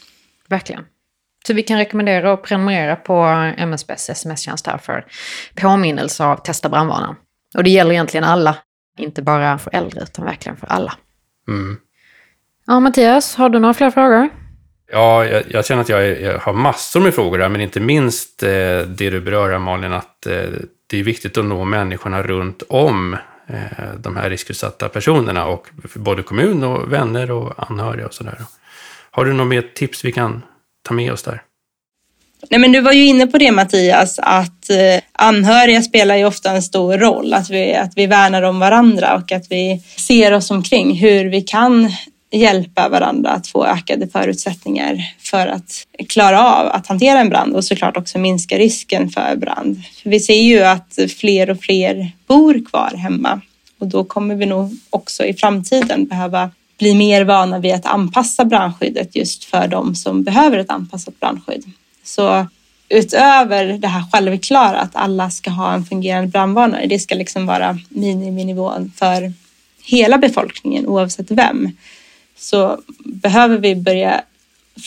Verkligen. 0.47 0.85
Så 1.47 1.53
vi 1.53 1.63
kan 1.63 1.77
rekommendera 1.77 2.33
att 2.33 2.43
prenumerera 2.43 2.95
på 2.95 3.23
MSBs 3.57 4.09
sms-tjänst 4.09 4.67
här 4.67 4.77
för 4.77 5.05
påminnelse 5.55 6.25
av 6.25 6.35
Testa 6.35 6.69
brandvarnaren. 6.69 7.15
Och 7.57 7.63
det 7.63 7.69
gäller 7.69 7.91
egentligen 7.91 8.23
alla, 8.23 8.57
inte 8.99 9.21
bara 9.21 9.57
för 9.57 9.75
äldre 9.75 10.01
utan 10.01 10.25
verkligen 10.25 10.57
för 10.57 10.67
alla. 10.67 10.93
Mm. 11.47 11.77
Ja, 12.67 12.79
Mattias, 12.79 13.35
har 13.35 13.49
du 13.49 13.59
några 13.59 13.73
fler 13.73 13.91
frågor? 13.91 14.29
Ja, 14.91 15.25
jag, 15.25 15.43
jag 15.47 15.65
känner 15.65 15.81
att 15.81 15.89
jag, 15.89 16.07
är, 16.07 16.19
jag, 16.19 16.39
har 16.39 16.53
massor 16.53 16.99
med 16.99 17.13
frågor 17.13 17.37
där, 17.37 17.49
men 17.49 17.61
inte 17.61 17.79
minst 17.79 18.43
eh, 18.43 18.49
det 18.79 19.09
du 19.09 19.21
berör, 19.21 19.59
Malin, 19.59 19.93
att 19.93 20.25
eh, 20.25 20.49
det 20.87 20.99
är 20.99 21.03
viktigt 21.03 21.37
att 21.37 21.45
nå 21.45 21.65
människorna 21.65 22.23
runt 22.23 22.63
om 22.69 23.13
eh, 23.47 23.93
de 23.97 24.15
här 24.15 24.29
riskutsatta 24.29 24.89
personerna 24.89 25.45
och 25.45 25.67
både 25.95 26.23
kommun 26.23 26.63
och 26.63 26.93
vänner 26.93 27.31
och 27.31 27.69
anhöriga 27.69 28.05
och 28.05 28.13
sådär. 28.13 28.37
Har 29.11 29.25
du 29.25 29.33
något 29.33 29.47
mer 29.47 29.61
tips 29.75 30.05
vi 30.05 30.11
kan 30.11 30.41
ta 30.85 30.93
med 30.93 31.11
oss 31.13 31.23
där? 31.23 31.41
Nej, 32.49 32.59
men 32.59 32.71
du 32.71 32.81
var 32.81 32.91
ju 32.91 33.05
inne 33.05 33.27
på 33.27 33.37
det 33.37 33.51
Mattias, 33.51 34.19
att 34.19 34.69
eh, 34.69 35.01
anhöriga 35.11 35.81
spelar 35.81 36.15
ju 36.15 36.25
ofta 36.25 36.51
en 36.51 36.63
stor 36.63 36.97
roll. 36.97 37.33
Att 37.33 37.49
vi, 37.49 37.73
att 37.73 37.91
vi 37.95 38.05
värnar 38.05 38.41
om 38.41 38.59
varandra 38.59 39.15
och 39.15 39.31
att 39.31 39.51
vi 39.51 39.83
ser 39.97 40.33
oss 40.33 40.51
omkring 40.51 40.95
hur 40.95 41.25
vi 41.25 41.41
kan 41.41 41.91
hjälpa 42.31 42.89
varandra 42.89 43.29
att 43.29 43.47
få 43.47 43.65
ökade 43.65 44.07
förutsättningar 44.07 45.13
för 45.19 45.47
att 45.47 45.87
klara 46.09 46.55
av 46.55 46.67
att 46.67 46.87
hantera 46.87 47.19
en 47.19 47.29
brand 47.29 47.55
och 47.55 47.65
såklart 47.65 47.97
också 47.97 48.17
minska 48.17 48.57
risken 48.57 49.09
för 49.09 49.35
brand. 49.35 49.81
För 50.03 50.09
vi 50.09 50.19
ser 50.19 50.41
ju 50.41 50.63
att 50.63 50.99
fler 51.17 51.49
och 51.49 51.59
fler 51.59 52.11
bor 52.27 52.65
kvar 52.65 52.97
hemma 52.97 53.41
och 53.79 53.87
då 53.87 54.03
kommer 54.03 54.35
vi 54.35 54.45
nog 54.45 54.77
också 54.89 55.25
i 55.25 55.33
framtiden 55.33 56.05
behöva 56.05 56.51
bli 56.77 56.95
mer 56.95 57.23
vana 57.23 57.59
vid 57.59 57.73
att 57.73 57.85
anpassa 57.85 58.45
brandskyddet 58.45 59.15
just 59.15 59.43
för 59.43 59.67
de 59.67 59.95
som 59.95 60.23
behöver 60.23 60.57
ett 60.57 60.69
anpassat 60.69 61.19
brandskydd. 61.19 61.63
Så 62.03 62.47
utöver 62.89 63.65
det 63.65 63.87
här 63.87 64.03
självklara 64.11 64.79
att 64.79 64.95
alla 64.95 65.29
ska 65.29 65.49
ha 65.49 65.73
en 65.73 65.85
fungerande 65.85 66.27
brandvarnare, 66.27 66.85
det 66.85 66.99
ska 66.99 67.15
liksom 67.15 67.45
vara 67.45 67.79
miniminivån 67.89 68.91
för 68.95 69.33
hela 69.83 70.17
befolkningen 70.17 70.87
oavsett 70.87 71.31
vem, 71.31 71.71
så 72.37 72.79
behöver 73.05 73.57
vi 73.57 73.75
börja 73.75 74.23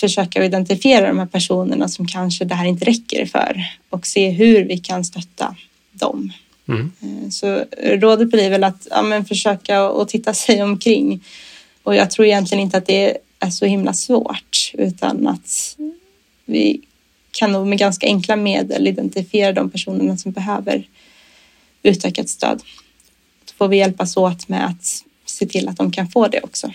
försöka 0.01 0.44
identifiera 0.44 1.09
de 1.09 1.18
här 1.18 1.27
personerna 1.27 1.88
som 1.88 2.07
kanske 2.07 2.44
det 2.44 2.55
här 2.55 2.66
inte 2.66 2.85
räcker 2.85 3.27
för 3.27 3.64
och 3.90 4.07
se 4.07 4.31
hur 4.31 4.64
vi 4.64 4.79
kan 4.79 5.05
stötta 5.05 5.57
dem. 5.92 6.33
Mm. 6.68 6.92
Eh, 7.01 7.31
så 7.31 7.64
rådet 7.83 8.31
blir 8.31 8.51
väl 8.51 8.64
att 8.64 8.87
ja, 8.90 9.24
försöka 9.29 9.88
och 9.88 10.09
titta 10.09 10.35
sig 10.35 10.62
omkring. 10.62 11.24
Och 11.88 11.96
jag 11.96 12.11
tror 12.11 12.27
egentligen 12.27 12.62
inte 12.64 12.79
att 12.79 12.87
det 12.87 13.16
är 13.40 13.51
så 13.51 13.66
himla 13.66 13.92
svårt 13.92 14.72
utan 14.74 15.27
att 15.27 15.77
vi 16.44 16.81
kan 17.31 17.53
nog 17.53 17.66
med 17.66 17.79
ganska 17.79 18.07
enkla 18.07 18.37
medel 18.37 18.87
identifiera 18.87 19.53
de 19.53 19.70
personerna 19.70 20.16
som 20.16 20.33
behöver 20.33 20.88
utökat 21.83 22.29
stöd. 22.29 22.62
Då 23.44 23.53
får 23.57 23.68
vi 23.68 23.77
hjälpas 23.77 24.16
åt 24.16 24.48
med 24.48 24.66
att 24.66 25.05
se 25.27 25.46
till 25.46 25.68
att 25.68 25.77
de 25.77 25.92
kan 25.92 26.09
få 26.09 26.29
det 26.29 26.40
också. 26.40 26.72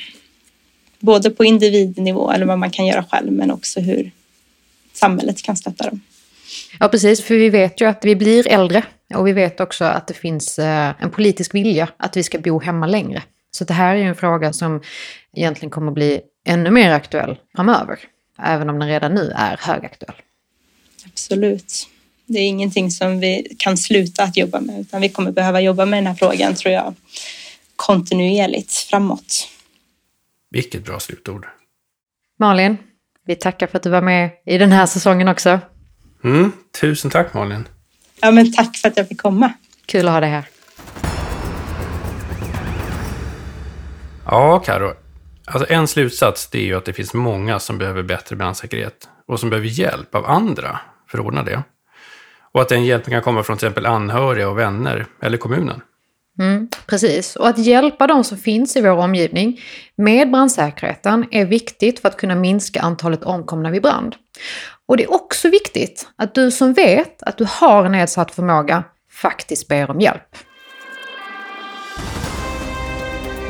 Både 0.99 1.29
på 1.29 1.45
individnivå 1.45 2.31
eller 2.31 2.45
vad 2.45 2.59
man 2.59 2.71
kan 2.71 2.85
göra 2.85 3.05
själv 3.11 3.31
men 3.31 3.51
också 3.51 3.79
hur 3.79 4.11
samhället 4.93 5.41
kan 5.41 5.57
stötta 5.57 5.89
dem. 5.89 6.01
Ja 6.79 6.87
precis, 6.87 7.23
för 7.23 7.35
vi 7.35 7.49
vet 7.49 7.81
ju 7.81 7.85
att 7.85 8.05
vi 8.05 8.15
blir 8.15 8.47
äldre 8.47 8.83
och 9.15 9.27
vi 9.27 9.33
vet 9.33 9.59
också 9.59 9.85
att 9.85 10.07
det 10.07 10.13
finns 10.13 10.59
eh, 10.59 10.93
en 10.99 11.11
politisk 11.11 11.55
vilja 11.55 11.89
att 11.97 12.17
vi 12.17 12.23
ska 12.23 12.39
bo 12.39 12.59
hemma 12.59 12.87
längre. 12.87 13.23
Så 13.57 13.63
det 13.63 13.73
här 13.73 13.95
är 13.95 13.99
ju 13.99 14.07
en 14.07 14.15
fråga 14.15 14.53
som 14.53 14.81
egentligen 15.33 15.69
kommer 15.69 15.87
att 15.87 15.93
bli 15.93 16.21
ännu 16.45 16.69
mer 16.69 16.91
aktuell 16.91 17.37
framöver, 17.55 17.99
även 18.39 18.69
om 18.69 18.79
den 18.79 18.87
redan 18.87 19.13
nu 19.13 19.33
är 19.35 19.57
högaktuell. 19.61 20.15
Absolut. 21.05 21.87
Det 22.25 22.39
är 22.39 22.47
ingenting 22.47 22.91
som 22.91 23.19
vi 23.19 23.55
kan 23.59 23.77
sluta 23.77 24.23
att 24.23 24.37
jobba 24.37 24.59
med, 24.59 24.79
utan 24.79 25.01
vi 25.01 25.09
kommer 25.09 25.31
behöva 25.31 25.61
jobba 25.61 25.85
med 25.85 25.97
den 25.97 26.07
här 26.07 26.15
frågan, 26.15 26.55
tror 26.55 26.73
jag, 26.73 26.95
kontinuerligt 27.75 28.73
framåt. 28.73 29.49
Vilket 30.49 30.85
bra 30.85 30.99
slutord. 30.99 31.47
Malin, 32.39 32.77
vi 33.25 33.35
tackar 33.35 33.67
för 33.67 33.77
att 33.77 33.83
du 33.83 33.89
var 33.89 34.01
med 34.01 34.29
i 34.45 34.57
den 34.57 34.71
här 34.71 34.85
säsongen 34.85 35.27
också. 35.27 35.59
Mm, 36.23 36.51
tusen 36.81 37.11
tack 37.11 37.33
Malin. 37.33 37.67
Ja, 38.21 38.31
men 38.31 38.53
tack 38.53 38.77
för 38.77 38.87
att 38.87 38.97
jag 38.97 39.07
fick 39.07 39.21
komma. 39.21 39.53
Kul 39.85 40.07
att 40.07 40.13
ha 40.13 40.19
dig 40.19 40.29
här. 40.29 40.45
Ja, 44.33 44.59
Karo. 44.59 44.93
Alltså 45.45 45.73
en 45.73 45.87
slutsats 45.87 46.47
det 46.47 46.57
är 46.57 46.63
ju 46.63 46.77
att 46.77 46.85
det 46.85 46.93
finns 46.93 47.13
många 47.13 47.59
som 47.59 47.77
behöver 47.77 48.03
bättre 48.03 48.35
brandsäkerhet 48.35 49.09
och 49.27 49.39
som 49.39 49.49
behöver 49.49 49.67
hjälp 49.67 50.15
av 50.15 50.25
andra 50.25 50.79
för 51.07 51.17
att 51.17 51.25
ordna 51.25 51.43
det. 51.43 51.63
Och 52.51 52.61
att 52.61 52.69
den 52.69 52.85
hjälpen 52.85 53.11
kan 53.11 53.21
komma 53.21 53.43
från 53.43 53.57
till 53.57 53.67
exempel 53.67 53.85
anhöriga 53.85 54.49
och 54.49 54.57
vänner 54.57 55.05
eller 55.21 55.37
kommunen. 55.37 55.81
Mm, 56.39 56.69
precis, 56.85 57.35
och 57.35 57.47
att 57.47 57.57
hjälpa 57.57 58.07
de 58.07 58.23
som 58.23 58.37
finns 58.37 58.75
i 58.75 58.81
vår 58.81 58.89
omgivning 58.89 59.61
med 59.95 60.31
brandsäkerheten 60.31 61.25
är 61.31 61.45
viktigt 61.45 61.99
för 61.99 62.09
att 62.09 62.17
kunna 62.17 62.35
minska 62.35 62.81
antalet 62.81 63.23
omkomna 63.23 63.71
vid 63.71 63.81
brand. 63.81 64.15
Och 64.85 64.97
det 64.97 65.03
är 65.03 65.13
också 65.13 65.49
viktigt 65.49 66.07
att 66.15 66.35
du 66.35 66.51
som 66.51 66.73
vet 66.73 67.23
att 67.23 67.37
du 67.37 67.45
har 67.49 67.89
nedsatt 67.89 68.31
förmåga 68.31 68.83
faktiskt 69.11 69.67
ber 69.67 69.89
om 69.89 70.01
hjälp. 70.01 70.37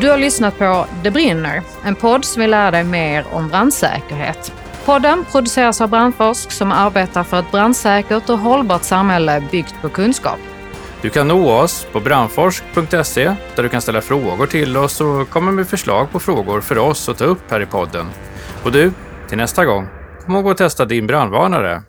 Du 0.03 0.09
har 0.09 0.17
lyssnat 0.17 0.57
på 0.57 0.85
Det 1.03 1.11
brinner, 1.11 1.61
en 1.83 1.95
podd 1.95 2.25
som 2.25 2.41
vill 2.41 2.51
lära 2.51 2.71
dig 2.71 2.83
mer 2.83 3.25
om 3.31 3.47
brandsäkerhet. 3.47 4.53
Podden 4.85 5.25
produceras 5.31 5.81
av 5.81 5.89
Brandforsk 5.89 6.51
som 6.51 6.71
arbetar 6.71 7.23
för 7.23 7.39
ett 7.39 7.51
brandsäkert 7.51 8.29
och 8.29 8.39
hållbart 8.39 8.83
samhälle 8.83 9.43
byggt 9.51 9.75
på 9.81 9.89
kunskap. 9.89 10.39
Du 11.01 11.09
kan 11.09 11.27
nå 11.27 11.51
oss 11.51 11.87
på 11.91 11.99
brandforsk.se 11.99 13.35
där 13.55 13.63
du 13.63 13.69
kan 13.69 13.81
ställa 13.81 14.01
frågor 14.01 14.45
till 14.45 14.77
oss 14.77 15.01
och 15.01 15.29
komma 15.29 15.51
med 15.51 15.67
förslag 15.67 16.11
på 16.11 16.19
frågor 16.19 16.61
för 16.61 16.77
oss 16.77 17.09
att 17.09 17.17
ta 17.17 17.25
upp 17.25 17.51
här 17.51 17.61
i 17.61 17.65
podden. 17.65 18.05
Och 18.63 18.71
du, 18.71 18.91
till 19.29 19.37
nästa 19.37 19.65
gång, 19.65 19.87
kom 20.25 20.35
ihåg 20.35 20.49
att 20.49 20.57
testa 20.57 20.85
din 20.85 21.07
brandvarnare 21.07 21.81